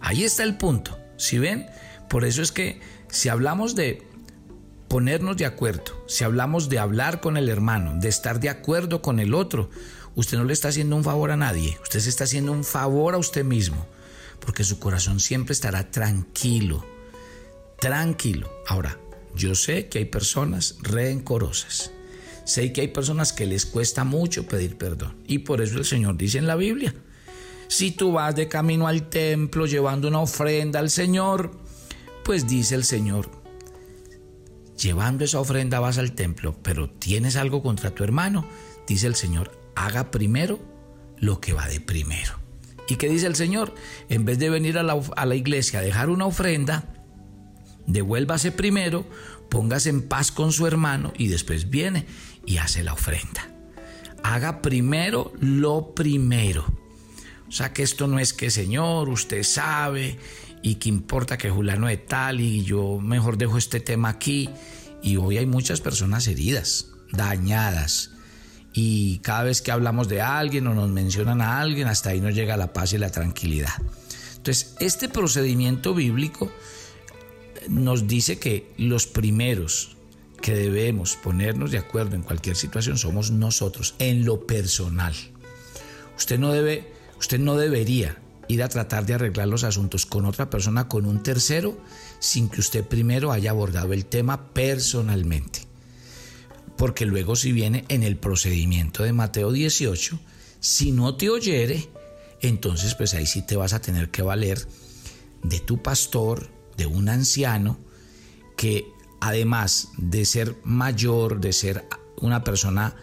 Ahí 0.00 0.24
está 0.24 0.42
el 0.42 0.56
punto. 0.56 0.98
¿Sí 1.16 1.38
ven? 1.38 1.66
Por 2.08 2.24
eso 2.24 2.42
es 2.42 2.52
que 2.52 2.80
si 3.08 3.28
hablamos 3.28 3.74
de 3.74 4.06
ponernos 4.88 5.36
de 5.36 5.46
acuerdo, 5.46 6.04
si 6.06 6.24
hablamos 6.24 6.68
de 6.68 6.78
hablar 6.78 7.20
con 7.20 7.36
el 7.36 7.48
hermano, 7.48 7.98
de 7.98 8.08
estar 8.08 8.40
de 8.40 8.48
acuerdo 8.48 9.02
con 9.02 9.18
el 9.18 9.34
otro, 9.34 9.70
usted 10.14 10.38
no 10.38 10.44
le 10.44 10.52
está 10.52 10.68
haciendo 10.68 10.96
un 10.96 11.04
favor 11.04 11.30
a 11.30 11.36
nadie, 11.36 11.78
usted 11.82 12.00
se 12.00 12.08
está 12.08 12.24
haciendo 12.24 12.52
un 12.52 12.64
favor 12.64 13.14
a 13.14 13.18
usted 13.18 13.44
mismo, 13.44 13.86
porque 14.40 14.64
su 14.64 14.78
corazón 14.78 15.20
siempre 15.20 15.52
estará 15.52 15.90
tranquilo, 15.90 16.86
tranquilo. 17.84 18.50
Ahora, 18.66 18.98
yo 19.34 19.54
sé 19.54 19.90
que 19.90 19.98
hay 19.98 20.04
personas 20.06 20.78
rencorosas, 20.80 21.92
sé 22.46 22.72
que 22.72 22.80
hay 22.80 22.88
personas 22.88 23.34
que 23.34 23.44
les 23.44 23.66
cuesta 23.66 24.04
mucho 24.04 24.46
pedir 24.46 24.78
perdón, 24.78 25.18
y 25.26 25.40
por 25.40 25.60
eso 25.60 25.76
el 25.76 25.84
Señor 25.84 26.16
dice 26.16 26.38
en 26.38 26.46
la 26.46 26.56
Biblia, 26.56 26.94
si 27.68 27.90
tú 27.90 28.12
vas 28.12 28.34
de 28.34 28.48
camino 28.48 28.88
al 28.88 29.10
templo 29.10 29.66
llevando 29.66 30.08
una 30.08 30.20
ofrenda 30.20 30.78
al 30.78 30.88
Señor, 30.88 31.60
pues 32.24 32.46
dice 32.46 32.74
el 32.74 32.84
Señor, 32.84 33.30
llevando 34.80 35.26
esa 35.26 35.40
ofrenda 35.40 35.78
vas 35.78 35.98
al 35.98 36.12
templo, 36.12 36.56
pero 36.62 36.88
tienes 36.88 37.36
algo 37.36 37.62
contra 37.62 37.94
tu 37.94 38.02
hermano, 38.02 38.48
dice 38.86 39.08
el 39.08 39.14
Señor, 39.14 39.60
haga 39.74 40.10
primero 40.10 40.58
lo 41.18 41.38
que 41.38 41.52
va 41.52 41.68
de 41.68 41.80
primero. 41.80 42.38
¿Y 42.88 42.96
qué 42.96 43.10
dice 43.10 43.26
el 43.26 43.34
Señor? 43.34 43.74
En 44.08 44.24
vez 44.24 44.38
de 44.38 44.48
venir 44.48 44.78
a 44.78 44.82
la, 44.82 45.36
iglesia 45.36 45.80
a 45.80 45.82
dejar 45.82 46.08
una 46.08 46.26
ofrenda, 46.26 46.93
devuélvase 47.86 48.52
primero, 48.52 49.06
póngase 49.48 49.90
en 49.90 50.02
paz 50.02 50.32
con 50.32 50.52
su 50.52 50.66
hermano 50.66 51.12
y 51.16 51.28
después 51.28 51.70
viene 51.70 52.06
y 52.46 52.58
hace 52.58 52.82
la 52.82 52.92
ofrenda. 52.92 53.48
Haga 54.22 54.62
primero 54.62 55.32
lo 55.40 55.94
primero. 55.94 56.64
O 57.48 57.52
sea 57.52 57.72
que 57.72 57.82
esto 57.82 58.06
no 58.06 58.18
es 58.18 58.32
que 58.32 58.50
Señor, 58.50 59.08
usted 59.08 59.42
sabe 59.42 60.18
y 60.62 60.76
que 60.76 60.88
importa 60.88 61.36
que 61.36 61.50
Juliano 61.50 61.88
de 61.88 61.98
tal 61.98 62.40
y 62.40 62.64
yo 62.64 62.98
mejor 63.00 63.36
dejo 63.36 63.58
este 63.58 63.80
tema 63.80 64.08
aquí. 64.08 64.48
Y 65.02 65.18
hoy 65.18 65.36
hay 65.36 65.46
muchas 65.46 65.82
personas 65.82 66.26
heridas, 66.26 66.86
dañadas, 67.12 68.14
y 68.76 69.18
cada 69.18 69.44
vez 69.44 69.62
que 69.62 69.70
hablamos 69.70 70.08
de 70.08 70.20
alguien 70.20 70.66
o 70.66 70.74
nos 70.74 70.90
mencionan 70.90 71.40
a 71.40 71.60
alguien, 71.60 71.86
hasta 71.86 72.10
ahí 72.10 72.20
nos 72.20 72.34
llega 72.34 72.56
la 72.56 72.72
paz 72.72 72.92
y 72.92 72.98
la 72.98 73.08
tranquilidad. 73.10 73.72
Entonces, 74.36 74.74
este 74.80 75.08
procedimiento 75.08 75.94
bíblico 75.94 76.50
nos 77.68 78.06
dice 78.06 78.38
que 78.38 78.72
los 78.76 79.06
primeros 79.06 79.96
que 80.40 80.54
debemos 80.54 81.16
ponernos 81.16 81.70
de 81.70 81.78
acuerdo 81.78 82.16
en 82.16 82.22
cualquier 82.22 82.56
situación 82.56 82.98
somos 82.98 83.30
nosotros, 83.30 83.94
en 83.98 84.24
lo 84.24 84.46
personal. 84.46 85.14
Usted 86.16 86.38
no 86.38 86.52
debe, 86.52 86.92
usted 87.18 87.38
no 87.38 87.56
debería 87.56 88.18
ir 88.46 88.62
a 88.62 88.68
tratar 88.68 89.06
de 89.06 89.14
arreglar 89.14 89.48
los 89.48 89.64
asuntos 89.64 90.04
con 90.04 90.26
otra 90.26 90.50
persona, 90.50 90.86
con 90.86 91.06
un 91.06 91.22
tercero, 91.22 91.78
sin 92.18 92.48
que 92.48 92.60
usted 92.60 92.84
primero 92.84 93.32
haya 93.32 93.50
abordado 93.50 93.92
el 93.92 94.04
tema 94.04 94.52
personalmente 94.52 95.74
porque 96.76 97.06
luego 97.06 97.36
si 97.36 97.52
viene 97.52 97.84
en 97.88 98.02
el 98.02 98.16
procedimiento 98.16 99.02
de 99.02 99.12
Mateo 99.12 99.52
18, 99.52 100.18
si 100.60 100.92
no 100.92 101.16
te 101.16 101.30
oyere, 101.30 101.88
entonces 102.40 102.94
pues 102.94 103.14
ahí 103.14 103.26
sí 103.26 103.42
te 103.42 103.56
vas 103.56 103.72
a 103.72 103.80
tener 103.80 104.10
que 104.10 104.22
valer 104.22 104.66
de 105.42 105.60
tu 105.60 105.82
pastor, 105.82 106.48
de 106.76 106.86
un 106.86 107.08
anciano, 107.08 107.78
que 108.56 108.86
además 109.20 109.88
de 109.96 110.24
ser 110.24 110.56
mayor, 110.64 111.40
de 111.40 111.52
ser 111.52 111.84
una 112.16 112.44
persona, 112.44 112.96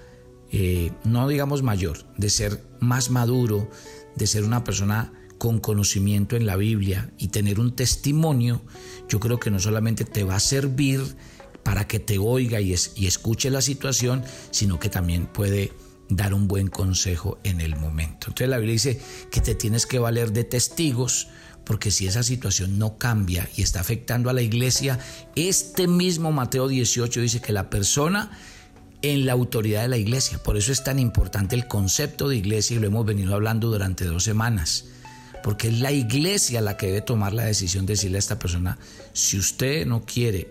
eh, 0.51 0.91
no 1.03 1.27
digamos 1.27 1.63
mayor, 1.63 2.05
de 2.17 2.29
ser 2.29 2.63
más 2.79 3.09
maduro, 3.09 3.69
de 4.15 4.27
ser 4.27 4.43
una 4.43 4.63
persona 4.63 5.13
con 5.37 5.59
conocimiento 5.59 6.35
en 6.35 6.45
la 6.45 6.55
Biblia 6.55 7.11
y 7.17 7.29
tener 7.29 7.59
un 7.59 7.75
testimonio, 7.75 8.61
yo 9.09 9.19
creo 9.19 9.39
que 9.39 9.49
no 9.49 9.59
solamente 9.59 10.05
te 10.05 10.23
va 10.23 10.35
a 10.35 10.39
servir 10.39 11.01
para 11.63 11.87
que 11.87 11.99
te 11.99 12.19
oiga 12.19 12.61
y, 12.61 12.73
escuche 12.73 13.49
la 13.49 13.61
situación, 13.61 14.23
sino 14.51 14.79
que 14.79 14.89
también 14.89 15.25
puede 15.25 15.71
dar 16.09 16.33
un 16.33 16.47
buen 16.47 16.67
consejo 16.67 17.39
en 17.43 17.61
el 17.61 17.75
momento. 17.75 18.27
Entonces 18.27 18.49
la 18.49 18.57
Biblia 18.57 18.73
dice 18.73 19.01
que 19.31 19.41
te 19.41 19.55
tienes 19.55 19.85
que 19.85 19.97
valer 19.97 20.31
de 20.31 20.43
testigos, 20.43 21.29
porque 21.71 21.89
si 21.89 22.05
esa 22.05 22.21
situación 22.21 22.77
no 22.77 22.97
cambia 22.97 23.47
y 23.55 23.61
está 23.61 23.79
afectando 23.79 24.29
a 24.29 24.33
la 24.33 24.41
iglesia, 24.41 24.99
este 25.37 25.87
mismo 25.87 26.33
Mateo 26.33 26.67
18 26.67 27.21
dice 27.21 27.39
que 27.39 27.53
la 27.53 27.69
persona 27.69 28.29
en 29.01 29.25
la 29.25 29.31
autoridad 29.31 29.83
de 29.83 29.87
la 29.87 29.95
iglesia, 29.95 30.37
por 30.43 30.57
eso 30.57 30.73
es 30.73 30.83
tan 30.83 30.99
importante 30.99 31.55
el 31.55 31.69
concepto 31.69 32.27
de 32.27 32.35
iglesia 32.35 32.75
y 32.75 32.79
lo 32.81 32.87
hemos 32.87 33.05
venido 33.05 33.33
hablando 33.33 33.69
durante 33.69 34.03
dos 34.03 34.25
semanas, 34.25 34.83
porque 35.43 35.69
es 35.69 35.79
la 35.79 35.93
iglesia 35.93 36.59
la 36.59 36.75
que 36.75 36.87
debe 36.87 37.01
tomar 37.03 37.31
la 37.31 37.45
decisión 37.45 37.85
de 37.85 37.93
decirle 37.93 38.17
a 38.17 38.19
esta 38.19 38.37
persona, 38.37 38.77
si 39.13 39.39
usted 39.39 39.85
no 39.85 40.03
quiere 40.03 40.49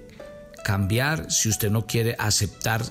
cambiar, 0.64 1.30
si 1.30 1.50
usted 1.50 1.70
no 1.70 1.86
quiere 1.86 2.16
aceptar 2.18 2.82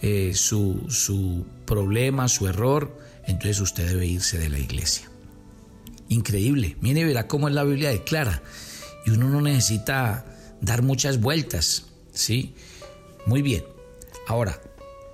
eh, 0.00 0.32
su, 0.34 0.86
su 0.88 1.44
problema, 1.66 2.28
su 2.28 2.48
error, 2.48 2.98
entonces 3.26 3.60
usted 3.60 3.86
debe 3.86 4.06
irse 4.06 4.38
de 4.38 4.48
la 4.48 4.58
iglesia. 4.58 5.10
Increíble. 6.14 6.76
Mire, 6.80 7.04
verá 7.04 7.26
cómo 7.26 7.48
la 7.48 7.64
Biblia 7.64 7.90
declara. 7.90 8.42
Y 9.06 9.10
uno 9.10 9.28
no 9.28 9.40
necesita 9.40 10.24
dar 10.60 10.82
muchas 10.82 11.20
vueltas. 11.20 11.86
¿Sí? 12.12 12.54
Muy 13.26 13.42
bien. 13.42 13.64
Ahora, 14.26 14.60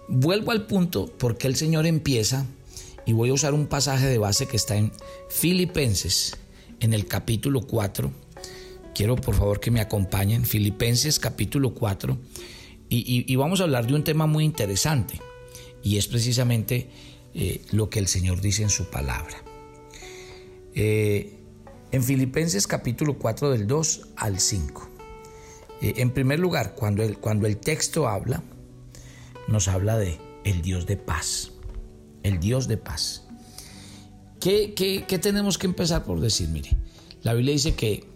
vuelvo 0.09 0.53
al 0.53 0.67
punto 0.67 1.07
porque 1.19 1.47
el 1.47 1.57
Señor 1.57 1.87
empieza 1.87 2.47
y 3.07 3.13
voy 3.13 3.31
a 3.31 3.35
usar 3.35 3.55
un 3.55 3.67
pasaje 3.67 4.07
de 4.07 4.19
base 4.19 4.47
que 4.47 4.57
está 4.57 4.77
en 4.77 4.93
Filipenses, 5.29 6.37
en 6.81 6.93
el 6.93 7.07
capítulo 7.07 7.63
4 7.63 8.13
Quiero 8.95 9.17
por 9.17 9.35
favor 9.35 9.61
que 9.61 9.71
me 9.71 9.81
acompañen, 9.81 10.45
Filipenses 10.45 11.19
capítulo 11.19 11.75
4, 11.75 12.19
y, 12.91 13.37
vamos 13.37 13.61
a 13.61 13.63
hablar 13.63 13.87
de 13.87 13.95
un 13.95 14.03
tema 14.03 14.27
muy 14.27 14.45
interesante, 14.45 15.21
y 15.83 15.97
es 15.97 16.09
precisamente 16.09 16.89
eh, 17.35 17.63
lo 17.71 17.89
que 17.89 18.01
el 18.01 18.09
Señor 18.09 18.41
dice 18.41 18.63
en 18.63 18.71
su 18.71 18.91
palabra. 18.91 19.43
Eh, 20.75 21.39
en 21.93 22.05
Filipenses 22.05 22.67
capítulo 22.67 23.19
4 23.19 23.51
del 23.51 23.67
2 23.67 24.09
al 24.17 24.41
5. 24.41 24.89
Eh, 25.81 25.95
en 25.97 26.13
primer 26.13 26.39
lugar, 26.39 26.75
cuando 26.75 27.03
el, 27.03 27.19
cuando 27.19 27.47
el 27.47 27.57
texto 27.57 28.09
habla, 28.09 28.43
nos 29.49 29.69
habla 29.69 29.97
de 29.97 30.19
el 30.45 30.63
Dios 30.63 30.87
de 30.87 30.97
paz, 30.97 31.53
el 32.23 32.39
Dios 32.39 32.69
de 32.69 32.77
paz. 32.77 33.25
¿Qué, 34.41 34.75
qué 34.75 35.19
tenemos 35.19 35.59
que 35.59 35.67
empezar 35.67 36.05
por 36.05 36.21
decir? 36.21 36.49
Mire, 36.49 36.71
la 37.23 37.35
Biblia 37.35 37.53
dice 37.53 37.75
que 37.75 38.11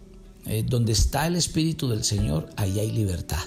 eh, 0.47 0.63
donde 0.67 0.93
está 0.93 1.27
el 1.27 1.37
Espíritu 1.37 1.89
del 1.89 2.05
Señor, 2.05 2.51
ahí 2.57 2.79
hay 2.79 2.91
libertad. 2.91 3.43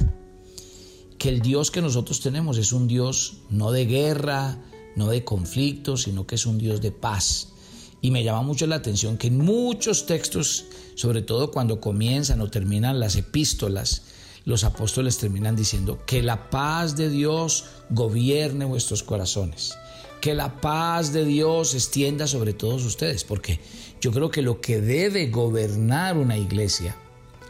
Que 1.20 1.30
el 1.30 1.42
Dios 1.42 1.70
que 1.70 1.82
nosotros 1.82 2.22
tenemos 2.22 2.58
es 2.58 2.72
un 2.72 2.88
Dios 2.88 3.40
no 3.50 3.72
de 3.72 3.86
guerra, 3.86 4.58
no 4.96 5.08
de 5.10 5.24
conflicto, 5.24 5.98
sino 5.98 6.26
que 6.26 6.36
es 6.36 6.46
un 6.46 6.58
Dios 6.58 6.82
de 6.82 6.92
paz. 6.92 7.54
Y 8.02 8.12
me 8.12 8.24
llama 8.24 8.44
mucho 8.44 8.68
la 8.68 8.76
atención 8.76 9.18
que 9.18 9.28
en 9.28 9.38
muchos 9.38 10.06
textos, 10.06 10.66
sobre 10.96 11.22
todo 11.22 11.52
cuando 11.52 11.82
comienzan 11.82 12.42
o 12.42 12.50
terminan 12.50 13.00
las 13.00 13.16
epístolas, 13.16 14.04
los 14.46 14.64
apóstoles 14.64 15.18
terminan 15.18 15.56
diciendo 15.56 16.00
que 16.06 16.22
la 16.22 16.50
paz 16.50 16.96
de 16.96 17.10
Dios 17.10 17.66
gobierne 17.90 18.66
vuestros 18.66 19.04
corazones 19.04 19.78
que 20.22 20.34
la 20.34 20.60
paz 20.60 21.14
de 21.14 21.26
Dios 21.26 21.74
extienda 21.74 22.28
sobre 22.28 22.54
todos 22.54 22.84
ustedes, 22.86 23.24
porque 23.24 23.60
yo 24.02 24.12
creo 24.12 24.30
que 24.30 24.42
lo 24.42 24.62
que 24.62 24.82
debe 24.82 25.28
gobernar 25.28 26.18
una 26.18 26.38
iglesia 26.38 26.96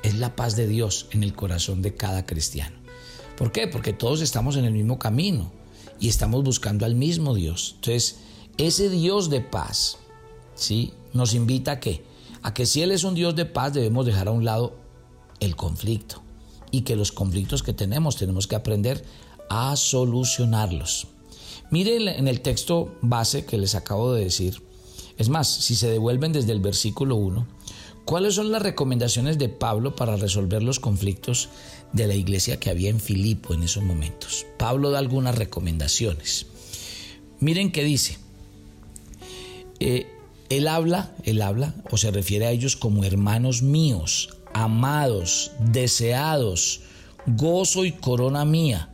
es 0.03 0.15
la 0.15 0.35
paz 0.35 0.55
de 0.55 0.67
Dios 0.67 1.07
en 1.11 1.23
el 1.23 1.33
corazón 1.33 1.81
de 1.81 1.95
cada 1.95 2.25
cristiano. 2.25 2.75
¿Por 3.37 3.51
qué? 3.51 3.67
Porque 3.67 3.93
todos 3.93 4.21
estamos 4.21 4.57
en 4.57 4.65
el 4.65 4.73
mismo 4.73 4.99
camino 4.99 5.51
y 5.99 6.09
estamos 6.09 6.43
buscando 6.43 6.85
al 6.85 6.95
mismo 6.95 7.35
Dios. 7.35 7.73
Entonces, 7.75 8.17
ese 8.57 8.89
Dios 8.89 9.29
de 9.29 9.41
paz, 9.41 9.97
¿sí? 10.57 10.93
Nos 11.13 11.33
invita 11.33 11.73
a 11.73 11.79
que 11.79 12.03
a 12.43 12.53
que 12.53 12.65
si 12.65 12.81
él 12.81 12.91
es 12.91 13.03
un 13.03 13.15
Dios 13.15 13.35
de 13.35 13.45
paz, 13.45 13.73
debemos 13.73 14.05
dejar 14.05 14.27
a 14.27 14.31
un 14.31 14.45
lado 14.45 14.75
el 15.39 15.55
conflicto 15.55 16.21
y 16.71 16.81
que 16.81 16.95
los 16.95 17.11
conflictos 17.11 17.63
que 17.63 17.73
tenemos 17.73 18.15
tenemos 18.15 18.47
que 18.47 18.55
aprender 18.55 19.03
a 19.49 19.75
solucionarlos. 19.75 21.07
Mire 21.71 22.17
en 22.17 22.27
el 22.27 22.41
texto 22.41 22.95
base 23.01 23.45
que 23.45 23.57
les 23.57 23.75
acabo 23.75 24.13
de 24.13 24.23
decir. 24.23 24.61
Es 25.17 25.29
más, 25.29 25.47
si 25.47 25.75
se 25.75 25.89
devuelven 25.89 26.31
desde 26.31 26.51
el 26.51 26.59
versículo 26.59 27.15
1, 27.15 27.45
¿cuáles 28.05 28.35
son 28.35 28.51
las 28.51 28.61
recomendaciones 28.61 29.37
de 29.37 29.49
Pablo 29.49 29.95
para 29.95 30.15
resolver 30.15 30.63
los 30.63 30.79
conflictos 30.79 31.49
de 31.91 32.07
la 32.07 32.15
iglesia 32.15 32.59
que 32.59 32.69
había 32.69 32.89
en 32.89 32.99
Filipo 32.99 33.53
en 33.53 33.63
esos 33.63 33.83
momentos? 33.83 34.45
Pablo 34.57 34.91
da 34.91 34.99
algunas 34.99 35.35
recomendaciones. 35.35 36.45
Miren 37.39 37.71
qué 37.71 37.83
dice. 37.83 38.19
Eh, 39.79 40.07
él 40.49 40.67
habla, 40.67 41.11
él 41.23 41.41
habla, 41.41 41.73
o 41.91 41.97
se 41.97 42.11
refiere 42.11 42.45
a 42.45 42.51
ellos 42.51 42.75
como 42.75 43.03
hermanos 43.03 43.61
míos, 43.61 44.29
amados, 44.53 45.51
deseados, 45.59 46.81
gozo 47.25 47.85
y 47.85 47.91
corona 47.91 48.45
mía 48.45 48.89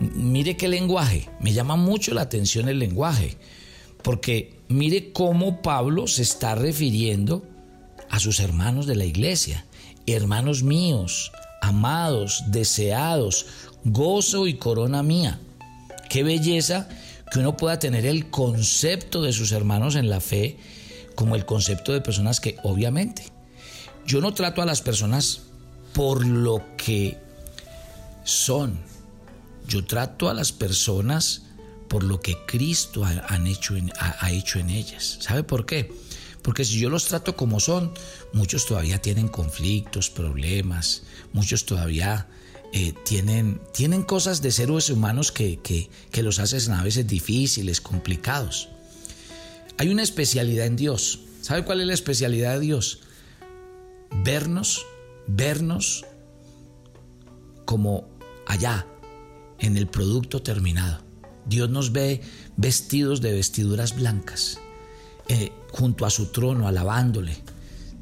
mire 0.00 0.56
qué 0.56 0.68
lenguaje, 0.68 1.28
me 1.40 1.52
llama 1.52 1.76
mucho 1.76 2.14
la 2.14 2.22
atención 2.22 2.68
el 2.68 2.78
lenguaje, 2.78 3.36
porque 4.02 4.58
mire 4.68 5.12
cómo 5.12 5.62
Pablo 5.62 6.06
se 6.06 6.22
está 6.22 6.54
refiriendo 6.54 7.42
a 8.10 8.18
sus 8.18 8.40
hermanos 8.40 8.86
de 8.86 8.96
la 8.96 9.04
iglesia, 9.04 9.64
hermanos 10.06 10.62
míos, 10.62 11.32
amados, 11.62 12.44
deseados, 12.48 13.46
gozo 13.84 14.46
y 14.46 14.54
corona 14.54 15.02
mía. 15.02 15.40
Qué 16.08 16.22
belleza 16.22 16.88
que 17.30 17.38
uno 17.38 17.56
pueda 17.56 17.78
tener 17.78 18.06
el 18.06 18.30
concepto 18.30 19.22
de 19.22 19.32
sus 19.32 19.52
hermanos 19.52 19.94
en 19.96 20.08
la 20.08 20.20
fe 20.20 20.58
como 21.14 21.34
el 21.34 21.46
concepto 21.46 21.92
de 21.92 22.00
personas 22.00 22.40
que 22.40 22.56
obviamente 22.62 23.24
yo 24.06 24.20
no 24.20 24.34
trato 24.34 24.62
a 24.62 24.66
las 24.66 24.82
personas 24.82 25.42
por 25.92 26.24
lo 26.24 26.62
que 26.76 27.18
son. 28.24 28.78
Yo 29.66 29.84
trato 29.84 30.28
a 30.28 30.34
las 30.34 30.52
personas 30.52 31.42
por 31.88 32.04
lo 32.04 32.20
que 32.20 32.36
Cristo 32.46 33.04
ha, 33.04 33.36
hecho, 33.46 33.76
en, 33.76 33.92
ha 33.98 34.30
hecho 34.30 34.58
en 34.58 34.70
ellas. 34.70 35.18
¿Sabe 35.20 35.42
por 35.42 35.66
qué? 35.66 35.92
Porque 36.42 36.64
si 36.64 36.78
yo 36.78 36.90
los 36.90 37.06
trato 37.06 37.34
como 37.34 37.58
son, 37.58 37.92
muchos 38.32 38.66
todavía 38.66 39.02
tienen 39.02 39.26
conflictos, 39.26 40.10
problemas, 40.10 41.02
muchos 41.32 41.66
todavía 41.66 42.28
eh, 42.72 42.94
tienen, 43.04 43.60
tienen 43.72 44.02
cosas 44.02 44.42
de 44.42 44.50
seres 44.50 44.90
humanos 44.90 45.32
que, 45.32 45.58
que 45.60 46.22
los 46.22 46.38
hacen 46.38 46.72
a 46.72 46.82
veces 46.82 47.06
difíciles, 47.06 47.80
complicados. 47.80 48.68
Hay 49.78 49.88
una 49.88 50.02
especialidad 50.02 50.66
en 50.66 50.76
Dios. 50.76 51.20
¿Sabe 51.42 51.64
cuál 51.64 51.80
es 51.80 51.86
la 51.86 51.94
especialidad 51.94 52.54
de 52.54 52.60
Dios? 52.60 53.00
Vernos, 54.24 54.84
vernos 55.26 56.04
como 57.64 58.08
allá, 58.46 58.86
en 59.58 59.76
el 59.76 59.86
producto 59.86 60.42
terminado. 60.42 61.02
Dios 61.44 61.70
nos 61.70 61.92
ve 61.92 62.22
vestidos 62.56 63.20
de 63.20 63.32
vestiduras 63.32 63.94
blancas 63.94 64.58
eh, 65.28 65.52
junto 65.70 66.06
a 66.06 66.10
su 66.10 66.26
trono, 66.26 66.66
alabándole. 66.68 67.36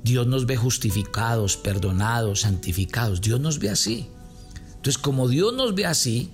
Dios 0.02 0.26
nos 0.26 0.46
ve 0.46 0.56
justificados, 0.56 1.56
perdonados, 1.56 2.42
santificados. 2.42 3.20
Dios 3.20 3.40
nos 3.40 3.58
ve 3.58 3.70
así. 3.70 4.08
Entonces, 4.84 5.00
como 5.00 5.28
Dios 5.28 5.54
nos 5.54 5.74
ve 5.74 5.86
así, 5.86 6.28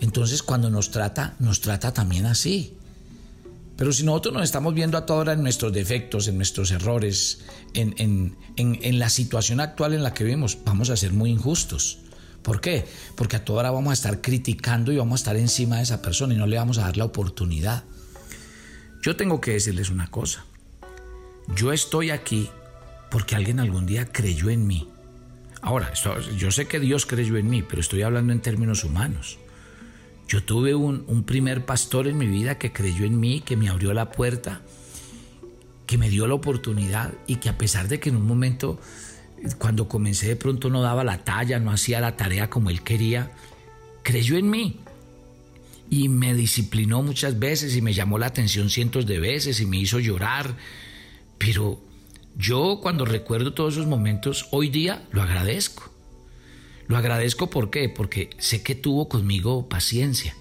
entonces 0.00 0.44
cuando 0.44 0.70
nos 0.70 0.92
trata, 0.92 1.34
nos 1.40 1.60
trata 1.60 1.92
también 1.92 2.24
así. 2.24 2.76
Pero 3.76 3.92
si 3.92 4.04
nosotros 4.04 4.32
nos 4.32 4.44
estamos 4.44 4.74
viendo 4.74 4.96
a 4.96 5.06
toda 5.06 5.18
hora 5.18 5.32
en 5.32 5.42
nuestros 5.42 5.72
defectos, 5.72 6.28
en 6.28 6.36
nuestros 6.36 6.70
errores, 6.70 7.40
en, 7.72 7.92
en, 7.98 8.36
en, 8.54 8.98
la 9.00 9.10
situación 9.10 9.58
actual 9.58 9.92
en 9.92 10.04
la 10.04 10.14
que 10.14 10.22
vivimos, 10.22 10.58
vamos 10.64 10.88
a 10.90 10.96
ser 10.96 11.12
muy 11.12 11.30
injustos. 11.30 11.98
¿Por 12.42 12.60
qué? 12.60 12.86
Porque 13.16 13.34
a 13.34 13.44
toda 13.44 13.58
hora 13.58 13.70
vamos 13.72 13.90
a 13.90 13.94
estar 13.94 14.20
criticando 14.20 14.92
y 14.92 14.96
vamos 14.98 15.18
a 15.18 15.22
estar 15.22 15.36
encima 15.36 15.78
de 15.78 15.82
esa 15.82 16.00
persona 16.00 16.32
y 16.32 16.36
no 16.36 16.46
le 16.46 16.56
vamos 16.56 16.78
a 16.78 16.82
dar 16.82 16.96
la 16.96 17.06
oportunidad. 17.06 17.82
Yo 19.02 19.16
tengo 19.16 19.40
que 19.40 19.50
decirles 19.50 19.90
una 19.90 20.12
cosa. 20.12 20.46
Yo 21.56 21.72
estoy 21.72 22.10
aquí 22.10 22.48
porque 23.10 23.34
alguien 23.34 23.58
algún 23.58 23.84
día 23.84 24.12
creyó 24.12 24.48
en 24.48 24.64
mí. 24.64 24.93
Ahora, 25.64 25.94
yo 26.36 26.50
sé 26.50 26.66
que 26.66 26.78
Dios 26.78 27.06
creyó 27.06 27.38
en 27.38 27.48
mí, 27.48 27.62
pero 27.62 27.80
estoy 27.80 28.02
hablando 28.02 28.34
en 28.34 28.40
términos 28.40 28.84
humanos. 28.84 29.38
Yo 30.28 30.44
tuve 30.44 30.74
un, 30.74 31.24
primer 31.24 31.64
pastor 31.64 32.06
en 32.06 32.18
mi 32.18 32.26
vida 32.26 32.58
que 32.58 32.70
creyó 32.70 33.06
en 33.06 33.18
mí, 33.18 33.40
que 33.40 33.56
me 33.56 33.70
abrió 33.70 33.94
la 33.94 34.10
puerta, 34.10 34.60
que 35.86 35.96
me 35.96 36.10
dio 36.10 36.26
la 36.26 36.34
oportunidad 36.34 37.14
y 37.26 37.36
que 37.36 37.48
a 37.48 37.56
pesar 37.56 37.88
de 37.88 37.98
que 37.98 38.10
en 38.10 38.16
un 38.16 38.26
momento, 38.26 38.78
cuando 39.58 39.88
comencé 39.88 40.28
de 40.28 40.36
pronto 40.36 40.68
no 40.68 40.82
daba 40.82 41.02
la 41.02 41.24
talla, 41.24 41.58
no 41.58 41.70
hacía 41.70 41.98
la 41.98 42.14
tarea 42.14 42.50
como 42.50 42.68
él 42.68 42.82
quería, 42.82 43.32
creyó 44.02 44.36
en 44.36 44.50
mí 44.50 44.80
y 45.88 46.10
me 46.10 46.34
disciplinó 46.34 47.02
muchas 47.02 47.38
veces 47.38 47.74
y 47.74 47.80
me 47.80 47.94
llamó 47.94 48.18
la 48.18 48.26
atención 48.26 48.68
cientos 48.68 49.06
de 49.06 49.18
veces 49.18 49.60
y 49.60 49.64
me 49.64 49.78
hizo 49.78 49.98
llorar. 49.98 50.58
Pero 51.38 51.80
yo 52.36 52.80
cuando 52.82 53.04
recuerdo 53.04 53.54
todos 53.54 53.74
esos 53.74 53.86
momentos, 53.86 54.48
hoy 54.50 54.68
día 54.68 55.06
lo 55.10 55.22
agradezco. 55.22 55.90
Lo 56.86 56.96
agradezco 56.96 57.48
¿por 57.48 57.70
qué? 57.70 57.88
Porque 57.88 58.30
sé 58.38 58.62
que 58.62 58.74
tuvo 58.74 59.08
conmigo 59.08 59.68
paciencia 59.68 60.34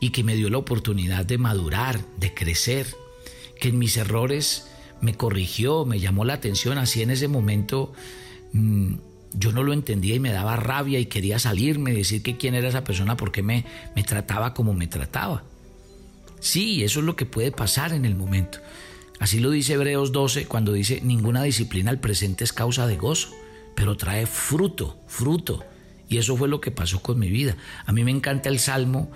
y 0.00 0.10
que 0.10 0.22
me 0.22 0.36
dio 0.36 0.50
la 0.50 0.58
oportunidad 0.58 1.24
de 1.24 1.38
madurar, 1.38 2.00
de 2.18 2.34
crecer, 2.34 2.86
que 3.60 3.68
en 3.68 3.78
mis 3.78 3.96
errores 3.96 4.68
me 5.00 5.14
corrigió, 5.14 5.84
me 5.84 6.00
llamó 6.00 6.24
la 6.24 6.34
atención, 6.34 6.78
así 6.78 7.02
en 7.02 7.10
ese 7.10 7.28
momento... 7.28 7.92
Mm, 8.52 8.94
yo 9.34 9.52
no 9.52 9.62
lo 9.62 9.72
entendía 9.72 10.14
y 10.14 10.20
me 10.20 10.32
daba 10.32 10.56
rabia 10.56 11.00
y 11.00 11.06
quería 11.06 11.38
salirme, 11.38 11.92
decir 11.92 12.22
que 12.22 12.36
quién 12.36 12.54
era 12.54 12.68
esa 12.68 12.84
persona, 12.84 13.16
porque 13.16 13.42
me, 13.42 13.64
me 13.96 14.04
trataba 14.04 14.54
como 14.54 14.74
me 14.74 14.86
trataba. 14.86 15.42
Sí, 16.40 16.84
eso 16.84 17.00
es 17.00 17.06
lo 17.06 17.16
que 17.16 17.26
puede 17.26 17.50
pasar 17.50 17.92
en 17.92 18.04
el 18.04 18.14
momento. 18.14 18.58
Así 19.20 19.40
lo 19.40 19.50
dice 19.50 19.74
Hebreos 19.74 20.12
12 20.12 20.46
cuando 20.46 20.72
dice, 20.72 21.00
ninguna 21.02 21.42
disciplina 21.42 21.90
al 21.90 22.00
presente 22.00 22.44
es 22.44 22.52
causa 22.52 22.86
de 22.86 22.96
gozo, 22.96 23.30
pero 23.74 23.96
trae 23.96 24.26
fruto, 24.26 24.98
fruto. 25.06 25.64
Y 26.08 26.18
eso 26.18 26.36
fue 26.36 26.48
lo 26.48 26.60
que 26.60 26.70
pasó 26.70 27.00
con 27.00 27.18
mi 27.18 27.30
vida. 27.30 27.56
A 27.86 27.92
mí 27.92 28.04
me 28.04 28.10
encanta 28.10 28.48
el 28.48 28.58
salmo 28.58 29.10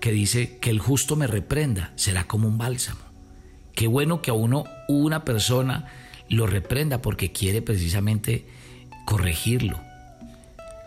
que 0.00 0.12
dice 0.12 0.58
que 0.58 0.70
el 0.70 0.78
justo 0.78 1.16
me 1.16 1.26
reprenda, 1.26 1.92
será 1.96 2.24
como 2.24 2.46
un 2.46 2.58
bálsamo. 2.58 3.00
Qué 3.74 3.86
bueno 3.86 4.22
que 4.22 4.30
a 4.30 4.34
uno 4.34 4.64
una 4.88 5.24
persona 5.24 5.86
lo 6.28 6.46
reprenda 6.46 7.02
porque 7.02 7.32
quiere 7.32 7.62
precisamente 7.62 8.46
corregirlo. 9.04 9.80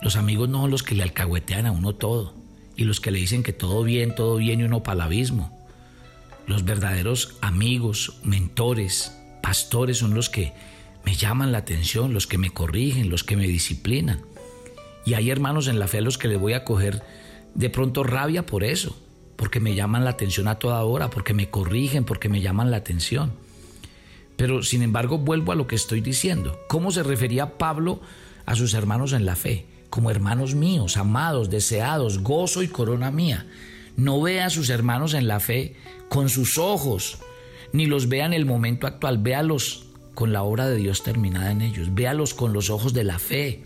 Los 0.02 0.16
amigos 0.16 0.50
no 0.50 0.62
son 0.62 0.72
los 0.72 0.84
que 0.84 0.96
le 0.96 1.04
alcahuetean 1.04 1.66
a 1.66 1.72
uno 1.72 1.94
todo 1.94 2.34
y 2.76 2.84
los 2.84 3.00
que 3.00 3.12
le 3.12 3.20
dicen 3.20 3.44
que 3.44 3.54
todo 3.54 3.84
bien, 3.84 4.16
todo 4.16 4.38
bien 4.38 4.60
y 4.60 4.64
uno 4.64 4.84
para 4.84 4.96
el 4.96 5.02
abismo. 5.02 5.61
Los 6.48 6.66
verdaderos 6.66 7.38
amigos, 7.42 8.20
mentores, 8.24 9.18
pastores 9.42 9.98
son 9.98 10.14
los 10.14 10.30
que 10.30 10.54
me 11.06 11.16
llaman 11.16 11.52
la 11.52 11.60
atención, 11.60 12.14
los 12.14 12.28
que 12.28 12.38
me 12.38 12.52
corrigen, 12.52 13.10
los 13.10 13.24
que 13.24 13.36
me 13.36 13.48
disciplinan. 13.48 14.22
Y 15.06 15.16
hay 15.16 15.30
hermanos 15.30 15.68
en 15.68 15.80
la 15.80 15.88
fe 15.88 16.00
a 16.00 16.02
los 16.02 16.18
que 16.18 16.28
le 16.28 16.38
voy 16.38 16.54
a 16.54 16.64
coger 16.64 17.04
de 17.56 17.70
pronto 17.70 18.04
rabia 18.04 18.46
por 18.46 18.64
eso, 18.64 18.98
porque 19.36 19.60
me 19.60 19.76
llaman 19.76 20.04
la 20.04 20.12
atención 20.12 20.48
a 20.48 20.60
toda 20.60 20.84
hora, 20.84 21.10
porque 21.10 21.34
me 21.34 21.50
corrigen, 21.50 22.04
porque 22.04 22.30
me 22.30 22.42
llaman 22.42 22.72
la 22.72 22.78
atención. 22.78 23.32
Pero 24.36 24.64
sin 24.64 24.82
embargo 24.82 25.18
vuelvo 25.18 25.52
a 25.52 25.56
lo 25.56 25.68
que 25.68 25.76
estoy 25.76 26.02
diciendo. 26.02 26.60
¿Cómo 26.68 26.92
se 26.92 27.04
refería 27.04 27.58
Pablo 27.58 28.02
a 28.46 28.56
sus 28.56 28.74
hermanos 28.74 29.14
en 29.14 29.26
la 29.26 29.36
fe? 29.36 29.66
Como 29.90 30.10
hermanos 30.10 30.56
míos, 30.56 30.98
amados, 30.98 31.50
deseados, 31.50 32.20
gozo 32.20 32.64
y 32.64 32.68
corona 32.68 33.12
mía. 33.12 33.46
No 33.96 34.22
vea 34.22 34.48
a 34.48 34.50
sus 34.50 34.70
hermanos 34.70 35.14
en 35.14 35.28
la 35.28 35.40
fe 35.40 35.76
con 36.10 36.30
sus 36.30 36.58
ojos, 36.58 37.20
ni 37.74 37.86
los 37.86 38.10
vea 38.10 38.26
en 38.26 38.34
el 38.34 38.46
momento 38.46 38.88
actual, 38.88 39.18
véalos 39.18 39.86
con 40.14 40.34
la 40.34 40.44
obra 40.44 40.68
de 40.68 40.78
Dios 40.78 41.04
terminada 41.04 41.52
en 41.52 41.62
ellos, 41.62 41.94
véalos 41.94 42.34
con 42.34 42.54
los 42.54 42.70
ojos 42.70 42.94
de 42.94 43.04
la 43.04 43.20
fe, 43.20 43.64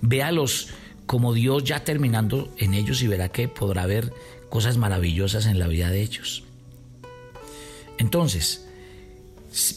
véalos 0.00 0.68
como 1.06 1.32
Dios 1.32 1.64
ya 1.64 1.84
terminando 1.84 2.52
en 2.58 2.74
ellos 2.74 3.02
y 3.02 3.08
verá 3.08 3.30
que 3.30 3.48
podrá 3.48 3.84
haber 3.84 4.12
cosas 4.50 4.76
maravillosas 4.76 5.46
en 5.46 5.58
la 5.58 5.66
vida 5.66 5.90
de 5.90 6.02
ellos. 6.02 6.44
Entonces, 7.98 8.68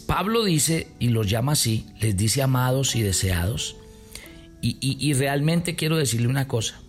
Pablo 0.06 0.44
dice, 0.44 0.88
y 1.00 1.10
los 1.10 1.30
llama 1.30 1.54
así, 1.54 1.88
les 2.00 2.16
dice 2.16 2.42
amados 2.42 2.96
y 2.96 3.02
deseados, 3.02 3.78
y, 4.64 5.14
realmente 5.14 5.76
quiero 5.76 5.98
decirle 5.98 6.28
una 6.28 6.48
cosa, 6.48 6.80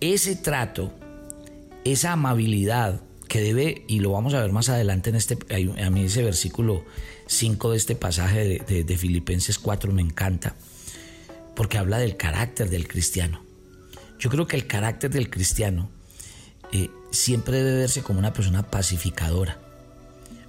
ese 0.00 0.34
trato, 0.34 0.94
esa 1.92 2.12
amabilidad 2.12 3.00
que 3.28 3.40
debe, 3.40 3.84
y 3.88 4.00
lo 4.00 4.12
vamos 4.12 4.34
a 4.34 4.40
ver 4.40 4.52
más 4.52 4.68
adelante 4.68 5.10
en 5.10 5.16
este, 5.16 5.38
a 5.82 5.90
mí 5.90 6.04
ese 6.04 6.22
versículo 6.22 6.84
5 7.26 7.70
de 7.70 7.76
este 7.76 7.96
pasaje 7.96 8.58
de, 8.58 8.98
Filipenses 8.98 9.58
4 9.58 9.92
me 9.92 10.02
encanta, 10.02 10.56
porque 11.54 11.78
habla 11.78 11.98
del 11.98 12.16
carácter 12.16 12.70
del 12.70 12.88
cristiano. 12.88 13.44
Yo 14.18 14.30
creo 14.30 14.46
que 14.46 14.56
el 14.56 14.66
carácter 14.66 15.10
del 15.10 15.30
cristiano 15.30 15.90
eh, 16.72 16.90
siempre 17.10 17.58
debe 17.58 17.78
verse 17.78 18.02
como 18.02 18.18
una 18.18 18.32
persona 18.32 18.70
pacificadora, 18.70 19.58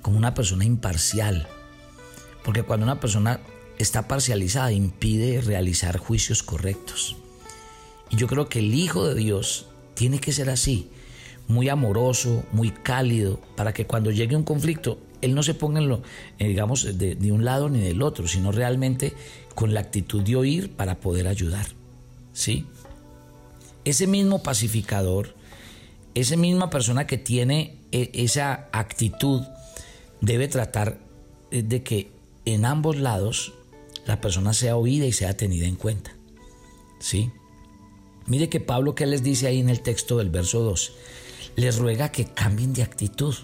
como 0.02 0.18
una 0.18 0.34
persona 0.34 0.66
imparcial, 0.66 1.48
porque 2.44 2.64
cuando 2.64 2.86
una 2.86 3.00
persona 3.00 3.42
está 3.78 4.08
parcializada 4.08 4.72
impide 4.72 5.42
realizar 5.42 5.98
juicios 5.98 6.44
correctos. 6.44 7.16
Y 8.10 8.16
yo 8.16 8.28
creo 8.28 8.48
que 8.50 8.60
el 8.60 8.74
Hijo 8.74 9.08
de 9.08 9.16
Dios 9.16 9.68
tiene 9.96 10.20
que 10.20 10.32
ser 10.32 10.50
así, 10.50 10.90
muy 11.48 11.70
amoroso, 11.70 12.44
muy 12.52 12.72
cálido, 12.72 13.40
para 13.56 13.74
que 13.74 13.86
cuando 13.86 14.12
llegue 14.12 14.36
un 14.36 14.44
conflicto, 14.44 15.00
Él 15.22 15.34
no 15.34 15.44
se 15.44 15.54
ponga 15.54 15.80
en 15.80 15.88
lo, 15.88 16.02
eh, 16.40 16.48
digamos, 16.48 16.98
de, 16.98 17.16
de 17.16 17.32
un 17.32 17.46
lado 17.46 17.70
ni 17.70 17.80
del 17.80 18.02
otro, 18.02 18.28
sino 18.28 18.52
realmente 18.52 19.14
con 19.56 19.74
la 19.74 19.80
actitud 19.80 20.22
de 20.22 20.36
oír 20.36 20.72
para 20.72 21.00
poder 21.00 21.28
ayudar. 21.28 21.66
¿Sí? 22.34 22.68
Ese 23.86 24.06
mismo 24.06 24.44
pacificador, 24.44 25.34
esa 26.14 26.36
misma 26.36 26.70
persona 26.70 27.08
que 27.08 27.18
tiene 27.18 27.78
eh, 27.92 28.12
esa 28.14 28.68
actitud, 28.72 29.42
debe 30.22 30.48
tratar 30.48 31.00
eh, 31.52 31.64
de 31.64 31.84
que 31.84 32.12
en 32.46 32.66
ambos 32.66 32.98
lados 32.98 33.54
la 34.06 34.22
persona 34.22 34.54
sea 34.54 34.76
oída 34.76 35.06
y 35.06 35.12
sea 35.12 35.36
tenida 35.36 35.68
en 35.68 35.76
cuenta. 35.76 36.12
¿Sí? 37.00 37.32
Mire 38.26 38.50
que 38.50 38.60
Pablo 38.60 38.94
que 38.94 39.06
les 39.06 39.24
dice 39.24 39.48
ahí 39.48 39.60
en 39.60 39.70
el 39.70 39.82
texto 39.82 40.18
del 40.18 40.30
verso 40.30 40.62
2, 40.62 40.94
les 41.58 41.78
ruega 41.78 42.14
que 42.14 42.26
cambien 42.26 42.74
de 42.74 42.84
actitud. 42.84 43.36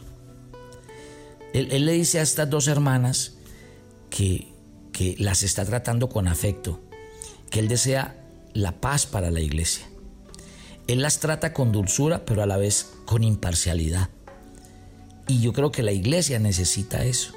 Él, 1.54 1.86
le 1.86 1.92
dice 1.92 2.20
a 2.20 2.24
estas 2.24 2.50
dos 2.50 2.68
hermanas 2.68 3.34
que 4.10 4.54
que 4.94 5.16
las 5.18 5.44
está 5.44 5.66
tratando 5.66 6.08
con 6.08 6.30
afecto, 6.30 6.80
que 7.50 7.60
Él 7.60 7.68
desea 7.68 8.16
la 8.54 8.80
paz 8.80 9.06
para 9.06 9.32
la 9.32 9.42
iglesia. 9.42 9.86
Él 10.88 11.02
las 11.02 11.20
trata 11.20 11.52
con 11.54 11.72
dulzura, 11.72 12.24
pero 12.24 12.44
a 12.44 12.46
la 12.46 12.58
vez 12.58 12.94
con 13.06 13.24
imparcialidad. 13.24 14.10
Y 15.28 15.42
yo 15.42 15.52
creo 15.52 15.72
que 15.72 15.84
la 15.84 15.92
iglesia 15.92 16.40
necesita 16.40 17.04
eso. 17.04 17.34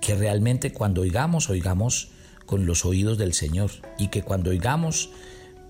Que 0.00 0.14
realmente 0.14 0.72
cuando 0.72 1.00
oigamos, 1.00 1.50
oigamos 1.50 2.10
con 2.44 2.66
los 2.66 2.84
oídos 2.84 3.18
del 3.18 3.32
Señor. 3.32 3.70
Y 3.98 4.08
que 4.08 4.22
cuando 4.22 4.50
oigamos 4.50 5.10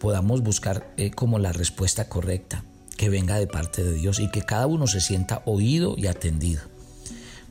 podamos 0.00 0.42
buscar 0.42 0.92
eh, 0.96 1.12
como 1.12 1.38
la 1.38 1.52
respuesta 1.52 2.08
correcta, 2.08 2.64
que 2.96 3.08
venga 3.08 3.38
de 3.38 3.46
parte 3.46 3.84
de 3.84 3.92
Dios 3.92 4.20
y 4.20 4.28
que 4.28 4.42
cada 4.42 4.66
uno 4.66 4.86
se 4.86 5.00
sienta 5.00 5.42
oído 5.44 5.94
y 5.96 6.06
atendido. 6.06 6.62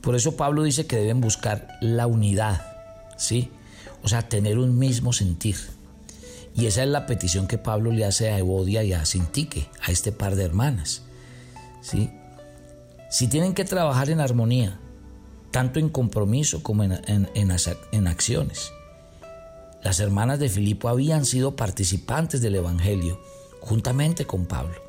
Por 0.00 0.14
eso 0.14 0.36
Pablo 0.36 0.62
dice 0.62 0.86
que 0.86 0.96
deben 0.96 1.20
buscar 1.20 1.68
la 1.80 2.06
unidad, 2.06 2.60
¿sí? 3.16 3.50
O 4.02 4.08
sea, 4.08 4.28
tener 4.28 4.58
un 4.58 4.78
mismo 4.78 5.12
sentir. 5.12 5.56
Y 6.54 6.66
esa 6.66 6.82
es 6.82 6.88
la 6.88 7.06
petición 7.06 7.46
que 7.48 7.58
Pablo 7.58 7.90
le 7.90 8.04
hace 8.04 8.30
a 8.30 8.38
Evodia 8.38 8.82
y 8.82 8.92
a 8.92 9.04
Sintique, 9.04 9.68
a 9.82 9.90
este 9.90 10.12
par 10.12 10.36
de 10.36 10.44
hermanas. 10.44 11.02
¿sí? 11.82 12.10
Si 13.10 13.28
tienen 13.28 13.52
que 13.52 13.64
trabajar 13.64 14.10
en 14.10 14.20
armonía, 14.20 14.78
tanto 15.50 15.78
en 15.80 15.88
compromiso 15.88 16.62
como 16.62 16.84
en, 16.84 17.28
en 17.34 18.06
acciones. 18.06 18.72
Las 19.82 20.00
hermanas 20.00 20.38
de 20.38 20.48
Filipo 20.48 20.88
habían 20.88 21.24
sido 21.24 21.56
participantes 21.56 22.40
del 22.40 22.56
Evangelio 22.56 23.20
juntamente 23.60 24.24
con 24.24 24.46
Pablo. 24.46 24.85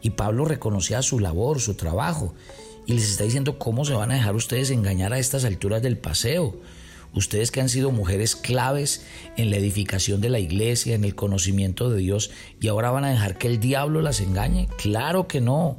Y 0.00 0.10
Pablo 0.10 0.44
reconocía 0.44 1.02
su 1.02 1.18
labor, 1.18 1.60
su 1.60 1.74
trabajo, 1.74 2.34
y 2.86 2.94
les 2.94 3.10
está 3.10 3.24
diciendo 3.24 3.58
cómo 3.58 3.84
se 3.84 3.94
van 3.94 4.10
a 4.10 4.14
dejar 4.14 4.34
ustedes 4.34 4.70
engañar 4.70 5.12
a 5.12 5.18
estas 5.18 5.44
alturas 5.44 5.82
del 5.82 5.98
paseo 5.98 6.54
ustedes 7.14 7.50
que 7.50 7.60
han 7.60 7.68
sido 7.68 7.90
mujeres 7.90 8.36
claves 8.36 9.04
en 9.36 9.50
la 9.50 9.56
edificación 9.56 10.20
de 10.20 10.28
la 10.28 10.38
iglesia, 10.38 10.94
en 10.94 11.04
el 11.04 11.14
conocimiento 11.14 11.90
de 11.90 11.98
Dios, 11.98 12.30
y 12.60 12.68
ahora 12.68 12.90
van 12.90 13.04
a 13.04 13.10
dejar 13.10 13.38
que 13.38 13.48
el 13.48 13.60
diablo 13.60 14.02
las 14.02 14.20
engañe. 14.20 14.68
Claro 14.78 15.26
que 15.26 15.40
no. 15.40 15.78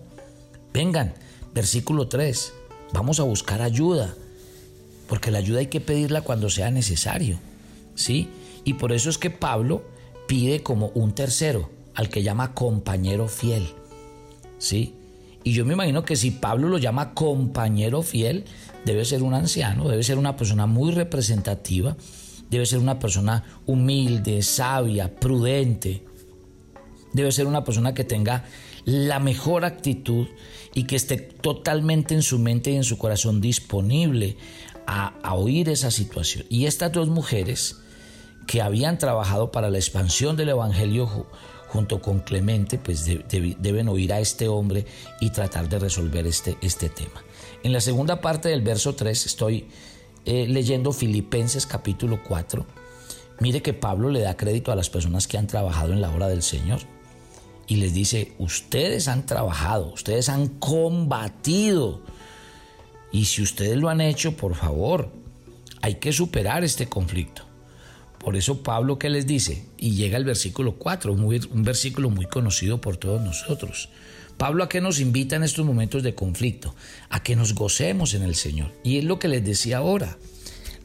Vengan, 0.73 1.13
versículo 1.53 2.07
3, 2.07 2.53
vamos 2.93 3.19
a 3.19 3.23
buscar 3.23 3.61
ayuda, 3.61 4.15
porque 5.07 5.31
la 5.31 5.39
ayuda 5.39 5.59
hay 5.59 5.67
que 5.67 5.81
pedirla 5.81 6.21
cuando 6.21 6.49
sea 6.49 6.71
necesario. 6.71 7.39
¿Sí? 7.95 8.29
Y 8.63 8.73
por 8.73 8.91
eso 8.91 9.09
es 9.09 9.17
que 9.17 9.29
Pablo 9.29 9.83
pide 10.27 10.61
como 10.63 10.87
un 10.89 11.13
tercero, 11.13 11.69
al 11.95 12.09
que 12.09 12.23
llama 12.23 12.53
compañero 12.53 13.27
fiel. 13.27 13.67
¿Sí? 14.59 14.95
Y 15.43 15.53
yo 15.53 15.65
me 15.65 15.73
imagino 15.73 16.05
que 16.05 16.15
si 16.15 16.31
Pablo 16.31 16.69
lo 16.69 16.77
llama 16.77 17.13
compañero 17.13 18.03
fiel, 18.03 18.45
debe 18.85 19.05
ser 19.05 19.23
un 19.23 19.33
anciano, 19.33 19.89
debe 19.89 20.03
ser 20.03 20.17
una 20.17 20.35
persona 20.35 20.67
muy 20.67 20.91
representativa, 20.91 21.95
debe 22.49 22.65
ser 22.65 22.79
una 22.79 22.99
persona 22.99 23.43
humilde, 23.65 24.41
sabia, 24.41 25.15
prudente, 25.15 26.03
debe 27.13 27.31
ser 27.31 27.47
una 27.47 27.63
persona 27.63 27.93
que 27.93 28.03
tenga 28.03 28.45
la 28.85 29.19
mejor 29.19 29.65
actitud 29.65 30.27
y 30.73 30.83
que 30.83 30.95
esté 30.95 31.17
totalmente 31.17 32.13
en 32.13 32.21
su 32.21 32.39
mente 32.39 32.71
y 32.71 32.75
en 32.75 32.83
su 32.83 32.97
corazón 32.97 33.41
disponible 33.41 34.37
a, 34.87 35.35
oír 35.35 35.69
esa 35.69 35.91
situación. 35.91 36.45
Y 36.49 36.65
estas 36.65 36.91
dos 36.91 37.09
mujeres 37.09 37.77
que 38.47 38.61
habían 38.61 38.97
trabajado 38.97 39.51
para 39.51 39.69
la 39.69 39.77
expansión 39.77 40.35
del 40.35 40.49
Evangelio 40.49 41.27
junto 41.69 42.01
con 42.01 42.19
Clemente, 42.19 42.77
pues 42.77 43.05
deben 43.05 43.87
oír 43.89 44.11
a 44.13 44.19
este 44.19 44.47
hombre 44.47 44.85
y 45.21 45.29
tratar 45.29 45.69
de 45.69 45.79
resolver 45.79 46.25
este, 46.27 46.57
este 46.61 46.89
tema. 46.89 47.23
En 47.63 47.73
la 47.73 47.81
segunda 47.81 48.21
parte 48.21 48.49
del 48.49 48.61
verso 48.61 48.95
3 48.95 49.25
estoy 49.25 49.67
eh, 50.25 50.47
leyendo 50.47 50.91
Filipenses 50.91 51.65
capítulo 51.65 52.21
4. 52.27 52.65
Mire 53.39 53.61
que 53.61 53.73
Pablo 53.73 54.09
le 54.09 54.21
da 54.21 54.35
crédito 54.35 54.71
a 54.71 54.75
las 54.75 54.89
personas 54.89 55.27
que 55.27 55.37
han 55.37 55.47
trabajado 55.47 55.93
en 55.93 56.01
la 56.01 56.11
obra 56.13 56.27
del 56.27 56.41
Señor. 56.41 56.79
Y 57.67 57.75
les 57.75 57.93
dice, 57.93 58.33
ustedes 58.39 59.07
han 59.07 59.25
trabajado, 59.25 59.93
ustedes 59.93 60.27
han 60.27 60.47
combatido. 60.47 62.01
Y 63.11 63.25
si 63.25 63.43
ustedes 63.43 63.77
lo 63.77 63.89
han 63.89 64.01
hecho, 64.01 64.35
por 64.35 64.55
favor, 64.55 65.11
hay 65.81 65.95
que 65.95 66.11
superar 66.11 66.63
este 66.63 66.87
conflicto. 66.87 67.48
Por 68.19 68.35
eso 68.35 68.63
Pablo 68.63 68.99
que 68.99 69.09
les 69.09 69.25
dice, 69.25 69.65
y 69.77 69.91
llega 69.91 70.17
el 70.17 70.25
versículo 70.25 70.75
4, 70.75 71.13
un 71.13 71.63
versículo 71.63 72.09
muy 72.09 72.25
conocido 72.25 72.81
por 72.81 72.97
todos 72.97 73.21
nosotros. 73.21 73.89
Pablo 74.39 74.63
a 74.63 74.69
qué 74.69 74.79
nos 74.79 75.01
invita 75.01 75.35
en 75.35 75.43
estos 75.43 75.65
momentos 75.65 76.01
de 76.01 76.15
conflicto? 76.15 76.73
A 77.09 77.21
que 77.21 77.35
nos 77.35 77.53
gocemos 77.53 78.13
en 78.13 78.23
el 78.23 78.35
Señor. 78.35 78.71
Y 78.85 78.97
es 78.97 79.03
lo 79.03 79.19
que 79.19 79.27
les 79.27 79.43
decía 79.43 79.79
ahora. 79.79 80.17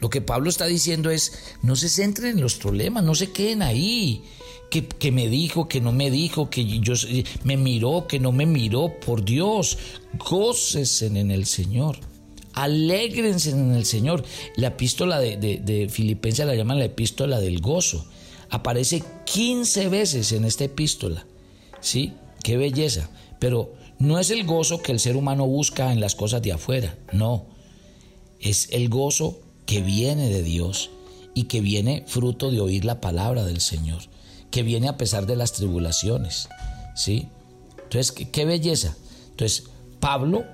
Lo 0.00 0.10
que 0.10 0.20
Pablo 0.20 0.50
está 0.50 0.66
diciendo 0.66 1.08
es, 1.10 1.54
no 1.62 1.76
se 1.76 1.88
centren 1.88 2.32
en 2.36 2.42
los 2.42 2.56
problemas, 2.56 3.04
no 3.04 3.14
se 3.14 3.30
queden 3.30 3.62
ahí. 3.62 4.24
Que, 4.70 5.12
me 5.12 5.28
dijo, 5.28 5.68
que 5.68 5.80
no 5.80 5.92
me 5.92 6.10
dijo, 6.10 6.50
que 6.50 6.80
yo 6.80 6.94
me 7.44 7.56
miró, 7.56 8.08
que 8.08 8.18
no 8.18 8.32
me 8.32 8.44
miró. 8.44 8.92
Por 8.98 9.24
Dios, 9.24 9.78
gócesen 10.18 11.16
en 11.16 11.30
el 11.30 11.46
Señor. 11.46 11.98
Alégrense 12.54 13.50
en 13.50 13.74
el 13.74 13.84
Señor. 13.84 14.24
La 14.56 14.68
epístola 14.68 15.18
de, 15.18 15.36
de, 15.36 15.88
Filipenses 15.88 16.46
la 16.46 16.54
llaman 16.54 16.78
la 16.78 16.86
epístola 16.86 17.40
del 17.40 17.60
gozo. 17.60 18.06
Aparece 18.50 19.02
15 19.26 19.88
veces 19.88 20.32
en 20.32 20.44
esta 20.44 20.64
epístola. 20.64 21.26
¿Sí? 21.80 22.12
Qué 22.42 22.56
belleza. 22.56 23.10
Pero 23.38 23.74
no 23.98 24.18
es 24.18 24.30
el 24.30 24.44
gozo 24.44 24.82
que 24.82 24.92
el 24.92 25.00
ser 25.00 25.16
humano 25.16 25.46
busca 25.46 25.92
en 25.92 26.00
las 26.00 26.14
cosas 26.14 26.42
de 26.42 26.52
afuera, 26.52 26.96
no. 27.12 27.46
Es 28.40 28.68
el 28.70 28.88
gozo 28.88 29.40
que 29.66 29.80
viene 29.80 30.28
de 30.28 30.42
Dios 30.42 30.90
y 31.34 31.44
que 31.44 31.60
viene 31.60 32.04
fruto 32.06 32.50
de 32.50 32.60
oír 32.60 32.84
la 32.84 33.00
palabra 33.00 33.44
del 33.44 33.60
Señor, 33.60 34.02
que 34.50 34.62
viene 34.62 34.88
a 34.88 34.96
pesar 34.96 35.26
de 35.26 35.36
las 35.36 35.52
tribulaciones. 35.52 36.48
¿Sí? 36.94 37.28
Entonces, 37.84 38.12
qué, 38.12 38.44
belleza. 38.44 38.96
Entonces, 39.30 39.64
Pablo, 40.00 40.44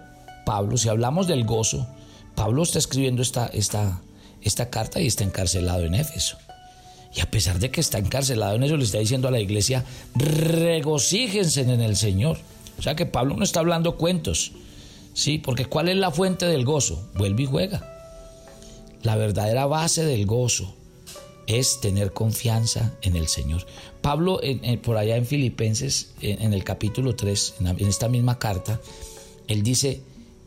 Pablo, 0.44 0.76
si 0.76 0.88
hablamos 0.88 1.26
del 1.26 1.44
gozo, 1.44 1.87
Pablo 2.35 2.62
está 2.62 2.79
escribiendo 2.79 3.22
esta, 3.22 3.46
esta, 3.46 4.00
esta 4.42 4.70
carta 4.70 5.00
y 5.00 5.07
está 5.07 5.24
encarcelado 5.24 5.85
en 5.85 5.94
Éfeso. 5.94 6.38
Y 7.14 7.20
a 7.20 7.31
pesar 7.31 7.59
de 7.59 7.70
que 7.70 7.81
está 7.81 7.98
encarcelado 7.98 8.55
en 8.55 8.62
eso, 8.62 8.76
le 8.76 8.85
está 8.85 8.98
diciendo 8.98 9.29
a 9.29 9.33
la 9.33 9.40
iglesia, 9.40 9.85
regocíjense 10.14 11.62
en 11.62 11.81
el 11.81 11.96
Señor. 11.96 12.38
O 12.79 12.83
sea 12.83 12.94
que 12.94 13.05
Pablo 13.05 13.37
no 13.37 13.44
está 13.44 13.61
hablando 13.61 13.96
cuentos, 13.96 14.53
¿sí? 15.12 15.38
Porque 15.38 15.66
¿cuál 15.66 15.88
es 15.88 15.96
la 15.96 16.12
fuente 16.12 16.46
del 16.46 16.64
gozo? 16.64 17.11
Vuelve 17.14 17.42
y 17.42 17.46
juega. 17.46 17.87
La 19.03 19.16
verdadera 19.16 19.66
base 19.66 20.05
del 20.05 20.24
gozo 20.24 20.74
es 21.46 21.81
tener 21.81 22.12
confianza 22.12 22.94
en 23.03 23.16
el 23.16 23.26
Señor. 23.26 23.66
Pablo, 24.03 24.40
por 24.83 24.96
allá 24.96 25.16
en 25.16 25.26
Filipenses, 25.26 26.12
en, 26.20 26.53
el 26.53 26.62
capítulo 26.62 27.16
3, 27.16 27.55
en, 27.61 27.66
en 27.66 27.87
esta 27.88 28.09
misma 28.09 28.38
carta, 28.38 28.81
él 29.48 29.62
dice, 29.62 30.00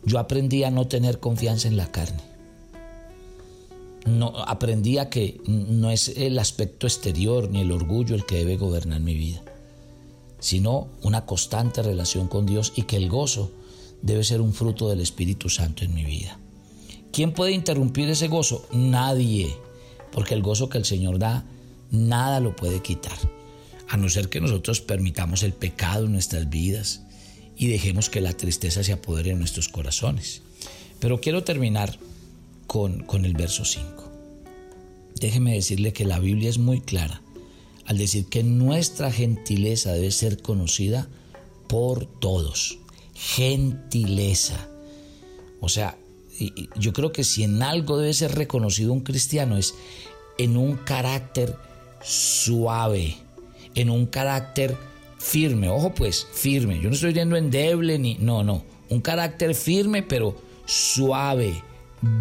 yo 0.06 0.20
aprendí 0.20 0.64
a 0.64 0.72
no 0.72 0.88
tener 0.88 1.20
confianza 1.20 1.68
en 1.68 1.78
la 1.78 1.92
carne. 1.92 2.22
No, 4.06 4.34
aprendí 4.46 4.98
a 4.98 5.10
que 5.10 5.40
no 5.48 5.90
es 5.90 6.10
el 6.10 6.38
aspecto 6.38 6.88
exterior 6.88 7.50
ni 7.50 7.62
el 7.62 7.72
orgullo 7.72 8.16
el 8.16 8.26
que 8.26 8.36
debe 8.36 8.58
gobernar 8.58 9.00
mi 9.00 9.16
vida 9.16 9.42
sino 10.44 10.90
una 11.02 11.26
constante 11.26 11.82
relación 11.82 12.28
con 12.28 12.46
Dios 12.46 12.74
y 12.76 12.82
que 12.82 12.98
el 12.98 13.08
gozo 13.08 13.54
debe 14.02 14.26
ser 14.26 14.42
un 14.42 14.54
fruto 14.54 14.90
del 14.90 15.00
Espíritu 15.00 15.48
Santo 15.48 15.86
en 15.86 15.94
mi 15.94 16.04
vida. 16.04 16.38
¿Quién 17.14 17.32
puede 17.32 17.54
interrumpir 17.54 18.10
ese 18.10 18.28
gozo? 18.28 18.68
Nadie, 18.74 19.56
porque 20.12 20.34
el 20.34 20.42
gozo 20.42 20.68
que 20.68 20.78
el 20.78 20.84
Señor 20.84 21.18
da, 21.18 21.46
nada 21.92 22.42
lo 22.42 22.58
puede 22.58 22.82
quitar, 22.82 23.18
a 23.88 23.96
no 23.96 24.10
ser 24.10 24.28
que 24.28 24.42
nosotros 24.42 24.82
permitamos 24.82 25.44
el 25.44 25.54
pecado 25.54 26.08
en 26.08 26.12
nuestras 26.12 26.50
vidas 26.50 27.04
y 27.58 27.68
dejemos 27.68 28.10
que 28.10 28.22
la 28.22 28.34
tristeza 28.34 28.84
se 28.84 28.94
apodere 28.94 29.32
en 29.32 29.40
nuestros 29.40 29.70
corazones. 29.70 30.42
Pero 31.00 31.22
quiero 31.22 31.44
terminar 31.44 31.98
con, 32.68 33.04
con 33.04 33.26
el 33.26 33.34
verso 33.34 33.66
5. 33.66 34.12
Déjeme 35.20 35.54
decirle 35.54 35.94
que 35.94 36.06
la 36.06 36.20
Biblia 36.20 36.50
es 36.50 36.58
muy 36.58 36.82
clara 36.82 37.22
al 37.86 37.98
decir 37.98 38.28
que 38.28 38.44
nuestra 38.44 39.12
gentileza 39.12 39.94
debe 39.94 40.12
ser 40.12 40.42
conocida 40.42 41.08
por 41.68 42.06
todos. 42.06 42.80
Gentileza. 43.14 44.68
O 45.60 45.70
sea, 45.70 45.98
yo 46.76 46.94
creo 46.94 47.12
que 47.12 47.24
si 47.24 47.44
en 47.44 47.62
algo 47.62 47.98
debe 47.98 48.14
ser 48.14 48.36
reconocido 48.36 48.94
un 48.94 49.02
cristiano 49.02 49.58
es 49.58 49.76
en 50.38 50.58
un 50.58 50.76
carácter 50.76 51.56
suave, 52.02 53.16
en 53.76 53.90
un 53.90 54.06
carácter 54.06 54.78
firme. 55.24 55.70
Ojo 55.70 55.94
pues, 55.94 56.28
firme. 56.32 56.80
Yo 56.80 56.90
no 56.90 56.96
estoy 56.96 57.18
en 57.18 57.36
endeble 57.36 57.98
ni... 57.98 58.16
No, 58.16 58.44
no. 58.44 58.64
Un 58.90 59.02
carácter 59.02 59.56
firme 59.56 60.04
pero 60.04 60.36
suave, 60.66 61.64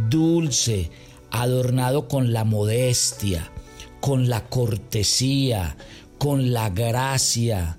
dulce, 0.08 0.90
adornado 1.30 2.08
con 2.08 2.32
la 2.32 2.44
modestia 2.44 3.50
con 4.02 4.28
la 4.28 4.48
cortesía, 4.48 5.76
con 6.18 6.52
la 6.52 6.70
gracia. 6.70 7.78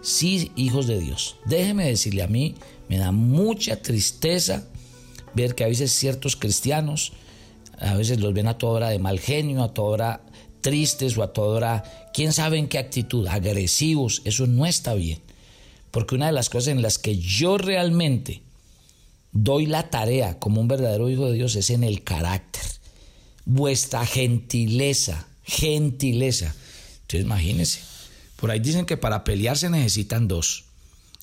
Sí, 0.00 0.52
hijos 0.54 0.86
de 0.86 1.00
Dios. 1.00 1.34
Déjeme 1.46 1.84
decirle 1.84 2.22
a 2.22 2.28
mí, 2.28 2.54
me 2.88 2.96
da 2.96 3.10
mucha 3.10 3.82
tristeza 3.82 4.68
ver 5.34 5.56
que 5.56 5.64
a 5.64 5.66
veces 5.66 5.90
ciertos 5.90 6.36
cristianos 6.36 7.12
A 7.78 7.94
veces 7.94 8.20
los 8.20 8.32
ven 8.32 8.46
a 8.46 8.56
toda 8.56 8.74
hora 8.74 8.88
de 8.90 9.00
mal 9.00 9.18
genio, 9.18 9.64
a 9.64 9.74
toda 9.74 9.88
hora 9.88 10.20
tristes 10.62 11.18
o 11.18 11.22
a 11.22 11.82
quién 12.14 12.32
sabe 12.32 12.58
en 12.58 12.68
qué 12.68 12.78
actitud, 12.78 13.26
agresivos. 13.26 14.22
Eso 14.24 14.46
no 14.46 14.64
está 14.64 14.94
bien. 14.94 15.20
Porque 15.90 16.14
una 16.14 16.26
de 16.26 16.32
las 16.32 16.48
cosas 16.48 16.68
en 16.68 16.80
las 16.80 16.98
que 16.98 17.18
yo 17.18 17.58
realmente 17.58 18.40
doy 19.32 19.66
la 19.66 19.90
tarea 19.90 20.38
como 20.38 20.60
un 20.60 20.68
verdadero 20.68 21.10
hijo 21.10 21.26
de 21.26 21.34
Dios 21.34 21.56
es 21.56 21.70
en 21.70 21.84
el 21.84 22.02
carácter. 22.02 22.62
Vuestra 23.44 24.06
gentileza, 24.06 25.26
gentileza. 25.42 26.54
Entonces 27.02 27.26
imagínense, 27.26 27.80
por 28.36 28.50
ahí 28.50 28.60
dicen 28.60 28.86
que 28.86 28.96
para 28.96 29.24
pelear 29.24 29.58
se 29.58 29.68
necesitan 29.68 30.28
dos. 30.28 30.64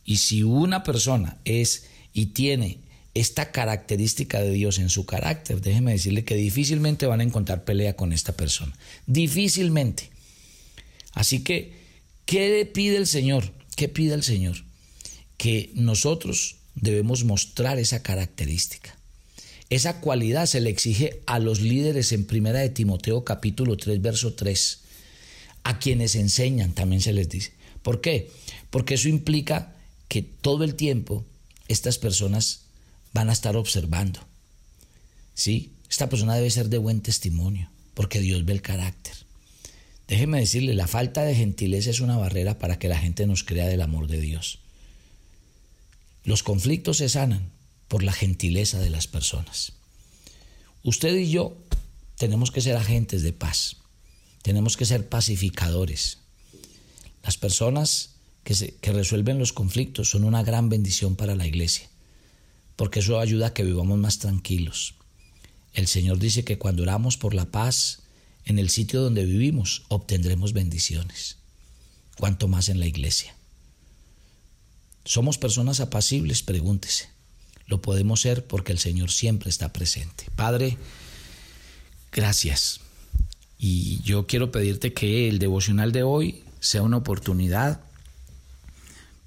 Y 0.06 0.17
si 0.17 0.43
una 0.43 0.84
persona 0.84 1.38
es 1.45 1.86
y 2.13 2.28
tiene 2.28 2.80
esta 3.13 3.52
característica 3.52 4.41
de 4.41 4.52
Dios 4.52 4.80
en 4.80 4.89
su 4.89 5.06
carácter, 5.06 5.62
déjeme 5.62 5.93
decirle 5.93 6.24
que 6.24 6.36
difícilmente 6.36 7.06
van 7.06 7.22
a 7.22 7.24
encontrar 7.24 7.63
pelea 7.63 7.95
con 7.95 8.13
esta 8.13 8.34
persona. 8.34 8.78
Difícilmente. 9.08 10.10
Así 11.13 11.43
que, 11.43 11.74
¿qué 12.26 12.69
pide 12.72 12.98
el 12.98 13.08
Señor? 13.08 13.52
¿Qué 13.76 13.89
pide 13.89 14.13
el 14.13 14.24
Señor? 14.24 14.63
Que 15.38 15.72
nosotros 15.74 16.58
debemos 16.76 17.24
mostrar 17.24 17.80
esa 17.80 18.04
característica. 18.04 18.95
Esa 19.69 20.02
cualidad 20.02 20.45
se 20.45 20.62
le 20.62 20.69
exige 20.69 21.22
a 21.26 21.39
los 21.39 21.62
líderes 21.62 22.12
en 22.12 22.26
Primera 22.26 22.60
de 22.60 22.69
Timoteo 22.69 23.24
capítulo 23.24 23.78
3 23.78 24.02
verso 24.02 24.34
3. 24.34 24.80
A 25.63 25.80
quienes 25.80 26.15
enseñan 26.15 26.74
también 26.74 27.02
se 27.02 27.13
les 27.13 27.30
dice. 27.30 27.54
¿Por 27.84 28.02
qué? 28.02 28.32
Porque 28.69 28.95
eso 28.95 29.10
implica 29.10 29.76
que 30.08 30.22
todo 30.22 30.63
el 30.63 30.76
tiempo 30.76 31.26
estas 31.67 31.98
personas 31.98 32.68
van 33.13 33.30
a 33.30 33.34
estar 33.34 33.58
observando. 33.58 34.19
¿Sí? 35.34 35.74
Esta 35.89 36.10
persona 36.10 36.36
debe 36.36 36.50
ser 36.52 36.69
de 36.69 36.78
buen 36.78 37.02
testimonio, 37.02 37.69
porque 37.93 38.19
Dios 38.19 38.45
ve 38.45 38.54
el 38.54 38.62
carácter. 38.62 39.13
Déjeme 40.08 40.39
decirle, 40.39 40.74
la 40.74 40.88
falta 40.88 41.24
de 41.24 41.36
gentileza 41.36 41.89
es 41.89 42.00
una 42.00 42.17
barrera 42.17 42.58
para 42.58 42.80
que 42.80 42.88
la 42.88 42.98
gente 42.98 43.28
nos 43.28 43.43
crea 43.43 43.67
del 43.67 43.82
amor 43.82 44.08
de 44.08 44.19
Dios. 44.19 44.60
Los 46.24 46.43
conflictos 46.43 46.98
se 46.98 47.10
sanan 47.10 47.52
por 47.88 48.04
la 48.04 48.13
gentileza 48.13 48.80
de 48.80 48.89
las 48.89 49.08
personas. 49.08 49.74
Usted 50.84 51.15
y 51.17 51.30
yo 51.30 51.58
tenemos 52.17 52.52
que 52.52 52.62
ser 52.62 52.78
agentes 52.78 53.22
de 53.22 53.34
paz, 53.34 53.78
tenemos 54.41 54.78
que 54.78 54.86
ser 54.86 55.10
pacificadores. 55.10 56.19
Las 57.24 57.38
personas 57.38 58.12
que, 58.43 58.91
resuelven 58.93 59.39
los 59.39 59.54
conflictos 59.54 60.10
son 60.10 60.24
una 60.24 60.43
gran 60.43 60.69
bendición 60.69 61.15
para 61.15 61.36
la 61.36 61.45
iglesia, 61.45 61.88
porque 62.80 63.02
eso 63.02 63.20
ayuda 63.20 63.48
a 63.48 63.54
que 63.54 63.65
vivamos 63.65 64.00
más 64.00 64.20
tranquilos. 64.20 64.94
El 65.74 65.88
Señor 65.88 66.18
dice 66.18 66.46
que 66.46 66.58
cuando 66.58 66.84
oramos 66.84 67.18
por 67.18 67.34
la 67.34 67.44
paz 67.44 68.04
en 68.46 68.58
el 68.58 68.70
sitio 68.70 69.02
donde 69.02 69.26
vivimos, 69.26 69.84
obtendremos 69.89 70.54
bendiciones, 70.54 71.36
cuanto 72.18 72.48
más 72.48 72.70
en 72.70 72.80
la 72.80 72.86
iglesia. 72.86 73.36
¿Somos 75.04 75.38
personas 75.38 75.82
apacibles? 75.82 76.42
Pregúntese. 76.42 77.10
Lo 77.68 77.82
podemos 77.82 78.22
ser 78.22 78.46
porque 78.48 78.72
el 78.72 78.80
Señor 78.80 79.12
siempre 79.12 79.50
está 79.50 79.74
presente. 79.74 80.28
Padre, 80.38 80.78
gracias. 82.13 82.80
Y 83.58 84.02
yo 84.04 84.26
quiero 84.26 84.54
pedirte 84.54 84.94
que 84.94 85.28
el 85.28 85.39
devocional 85.39 85.92
de 85.92 86.04
hoy 86.04 86.46
sea 86.62 86.84
una 86.84 86.96
oportunidad 86.96 87.82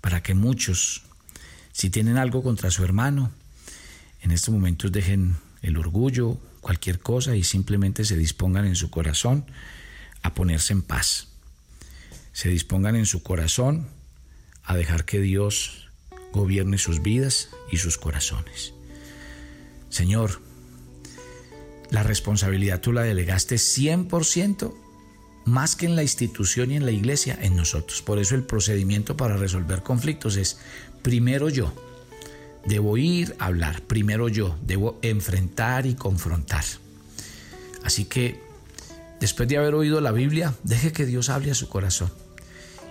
para 0.01 0.23
que 0.23 0.33
muchos, 0.33 1.03
si 1.73 1.91
tienen 1.91 2.17
algo 2.17 2.43
contra 2.43 2.71
su 2.71 2.83
hermano, 2.83 3.31
en 4.23 4.31
estos 4.31 4.55
momentos 4.55 4.91
dejen 4.93 5.37
el 5.63 5.77
orgullo, 5.77 6.39
cualquier 6.61 7.01
cosa 7.01 7.37
y 7.37 7.45
simplemente 7.45 8.05
se 8.05 8.17
dispongan 8.17 8.65
en 8.67 8.77
su 8.77 8.91
corazón 8.91 9.45
a 10.23 10.35
ponerse 10.35 10.73
en 10.73 10.83
paz. 10.83 11.29
Se 12.33 12.49
dispongan 12.49 12.97
en 12.97 13.07
su 13.07 13.23
corazón 13.23 13.89
a 14.65 14.77
dejar 14.77 15.05
que 15.05 15.21
Dios 15.21 15.89
gobierne 16.33 16.79
sus 16.79 17.03
vidas 17.03 17.51
y 17.71 17.77
sus 17.77 17.99
corazones. 17.99 18.73
Señor, 19.91 20.41
la 21.91 22.03
responsabilidad 22.03 22.81
tú 22.81 22.93
la 22.93 23.03
delegaste 23.03 23.57
100% 23.57 24.73
más 25.45 25.77
que 25.77 25.87
en 25.87 25.97
la 25.97 26.03
institución 26.03 26.71
y 26.71 26.77
en 26.77 26.87
la 26.87 26.93
iglesia, 26.93 27.37
en 27.43 27.57
nosotros. 27.57 28.01
Por 28.03 28.19
eso 28.19 28.35
el 28.35 28.45
procedimiento 28.45 29.17
para 29.17 29.37
resolver 29.37 29.83
conflictos 29.83 30.37
es 30.37 30.59
primero 31.03 31.49
yo. 31.49 31.75
Debo 32.67 32.97
ir 32.97 33.35
a 33.39 33.47
hablar, 33.47 33.83
primero 33.83 34.29
yo, 34.29 34.57
debo 34.63 34.99
enfrentar 35.03 35.87
y 35.87 35.95
confrontar. 35.95 36.65
Así 37.85 38.05
que, 38.05 38.41
después 39.21 39.49
de 39.49 39.59
haber 39.59 39.75
oído 39.75 40.01
la 40.01 40.13
Biblia, 40.13 40.55
deje 40.63 40.93
que 40.93 41.07
Dios 41.07 41.29
hable 41.29 41.51
a 41.51 41.55
su 41.55 41.69
corazón 41.69 42.13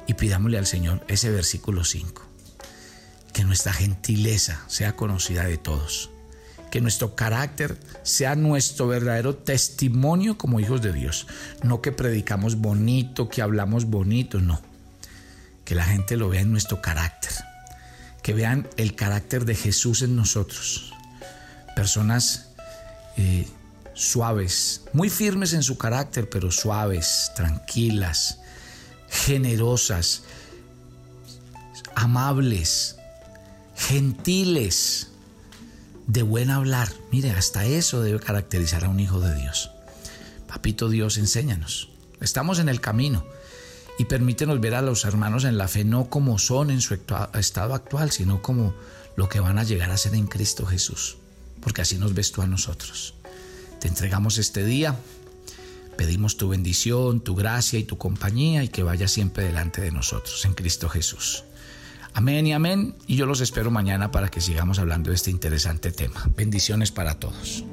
y 0.08 0.16
pidámosle 0.16 0.58
al 0.58 0.68
Señor 0.68 1.06
ese 1.08 1.30
versículo 1.32 1.84
5. 1.84 2.22
Que 3.34 3.46
nuestra 3.46 3.72
gentileza 3.72 4.64
sea 4.68 4.96
conocida 4.96 5.46
de 5.46 5.58
todos 5.58 6.10
que 6.72 6.82
nuestro 6.82 7.16
carácter 7.16 7.78
sea 8.02 8.36
nuestro 8.36 8.88
verdadero 8.88 9.36
testimonio 9.36 10.38
como 10.38 10.60
hijos 10.60 10.82
de 10.82 10.94
Dios. 10.94 11.28
No 11.62 11.82
que 11.82 11.92
predicamos 11.92 12.56
bonito, 12.56 13.30
que 13.30 13.42
hablamos 13.42 13.86
bonito, 13.86 14.40
no. 14.40 14.60
Que 15.66 15.76
la 15.76 15.84
gente 15.84 16.16
lo 16.16 16.30
vea 16.30 16.42
en 16.42 16.52
nuestro 16.52 16.82
carácter. 16.82 17.34
Que 18.22 18.34
vean 18.34 18.68
el 18.78 18.96
carácter 18.96 19.46
de 19.46 19.56
Jesús 19.56 20.02
en 20.02 20.16
nosotros. 20.16 20.94
Personas 21.76 22.50
eh, 23.18 23.48
suaves, 23.94 24.82
muy 24.94 25.10
firmes 25.10 25.54
en 25.54 25.64
su 25.64 25.78
carácter, 25.78 26.30
pero 26.30 26.52
suaves, 26.52 27.32
tranquilas, 27.36 28.40
generosas, 29.10 30.24
amables, 31.96 32.98
gentiles 33.76 35.08
de 36.08 36.24
buen 36.24 36.50
hablar. 36.50 36.90
Mire, 37.12 37.32
hasta 37.32 37.66
eso 37.66 38.02
debe 38.02 38.20
caracterizar 38.20 38.86
a 38.86 38.90
un 38.90 39.00
hijo 39.00 39.20
de 39.20 39.36
Dios. 39.36 39.72
Papito 40.48 40.90
Dios, 40.90 41.18
enséñanos. 41.18 41.90
Estamos 42.20 42.60
en 42.60 42.70
el 42.70 42.82
camino 42.82 43.26
y 44.02 44.06
permítenos 44.06 44.60
ver 44.60 44.74
a 44.74 44.82
los 44.82 45.06
hermanos 45.06 45.44
en 45.44 45.60
la 45.60 45.68
fe 45.68 45.84
no 45.84 46.10
como 46.10 46.40
son 46.40 46.72
en 46.72 46.82
su 46.82 46.98
estado 47.36 47.76
actual, 47.76 48.10
sino 48.10 48.42
como 48.42 48.74
lo 49.16 49.30
que 49.30 49.40
van 49.40 49.60
a 49.60 49.64
llegar 49.64 49.92
a 49.92 49.98
ser 49.98 50.16
en 50.16 50.26
Cristo 50.26 50.66
Jesús, 50.66 51.18
porque 51.60 51.84
así 51.84 52.00
nos 52.00 52.16
ves 52.16 52.32
tú 52.32 52.42
a 52.42 52.48
nosotros. 52.48 53.14
Te 53.80 53.88
entregamos 53.88 54.40
este 54.40 54.66
día, 54.66 54.96
pedimos 56.00 56.36
tu 56.36 56.50
bendición, 56.50 57.22
tu 57.22 57.36
gracia 57.36 57.78
y 57.78 57.84
tu 57.84 58.00
compañía 58.00 58.64
y 58.64 58.70
que 58.70 58.82
vaya 58.82 59.08
siempre 59.08 59.44
delante 59.44 59.82
de 59.82 59.92
nosotros 59.92 60.44
en 60.46 60.56
Cristo 60.56 60.90
Jesús. 60.90 61.44
Amén 62.16 62.48
y 62.48 62.54
amén. 62.54 62.96
Y 63.06 63.18
yo 63.18 63.28
los 63.28 63.40
espero 63.40 63.70
mañana 63.70 64.10
para 64.10 64.30
que 64.30 64.42
sigamos 64.42 64.80
hablando 64.80 65.12
de 65.12 65.16
este 65.16 65.30
interesante 65.30 65.92
tema. 65.92 66.28
Bendiciones 66.36 66.90
para 66.90 67.20
todos. 67.20 67.64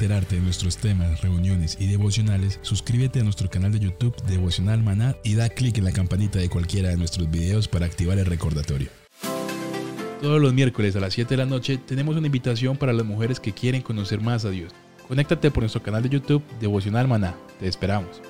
Enterarte 0.00 0.36
de 0.36 0.40
nuestros 0.40 0.78
temas, 0.78 1.20
reuniones 1.20 1.76
y 1.78 1.86
devocionales? 1.86 2.58
Suscríbete 2.62 3.20
a 3.20 3.22
nuestro 3.22 3.50
canal 3.50 3.70
de 3.70 3.80
YouTube 3.80 4.16
Devocional 4.26 4.82
Maná 4.82 5.14
y 5.22 5.34
da 5.34 5.50
clic 5.50 5.76
en 5.76 5.84
la 5.84 5.92
campanita 5.92 6.38
de 6.38 6.48
cualquiera 6.48 6.88
de 6.88 6.96
nuestros 6.96 7.30
videos 7.30 7.68
para 7.68 7.84
activar 7.84 8.18
el 8.18 8.24
recordatorio. 8.24 8.88
Todos 10.22 10.40
los 10.40 10.54
miércoles 10.54 10.96
a 10.96 11.00
las 11.00 11.12
7 11.12 11.28
de 11.28 11.36
la 11.36 11.44
noche 11.44 11.76
tenemos 11.76 12.16
una 12.16 12.28
invitación 12.28 12.78
para 12.78 12.94
las 12.94 13.04
mujeres 13.04 13.40
que 13.40 13.52
quieren 13.52 13.82
conocer 13.82 14.22
más 14.22 14.46
a 14.46 14.50
Dios. 14.50 14.72
Conéctate 15.06 15.50
por 15.50 15.64
nuestro 15.64 15.82
canal 15.82 16.02
de 16.02 16.08
YouTube 16.08 16.42
Devocional 16.60 17.06
Maná. 17.06 17.34
Te 17.58 17.68
esperamos. 17.68 18.22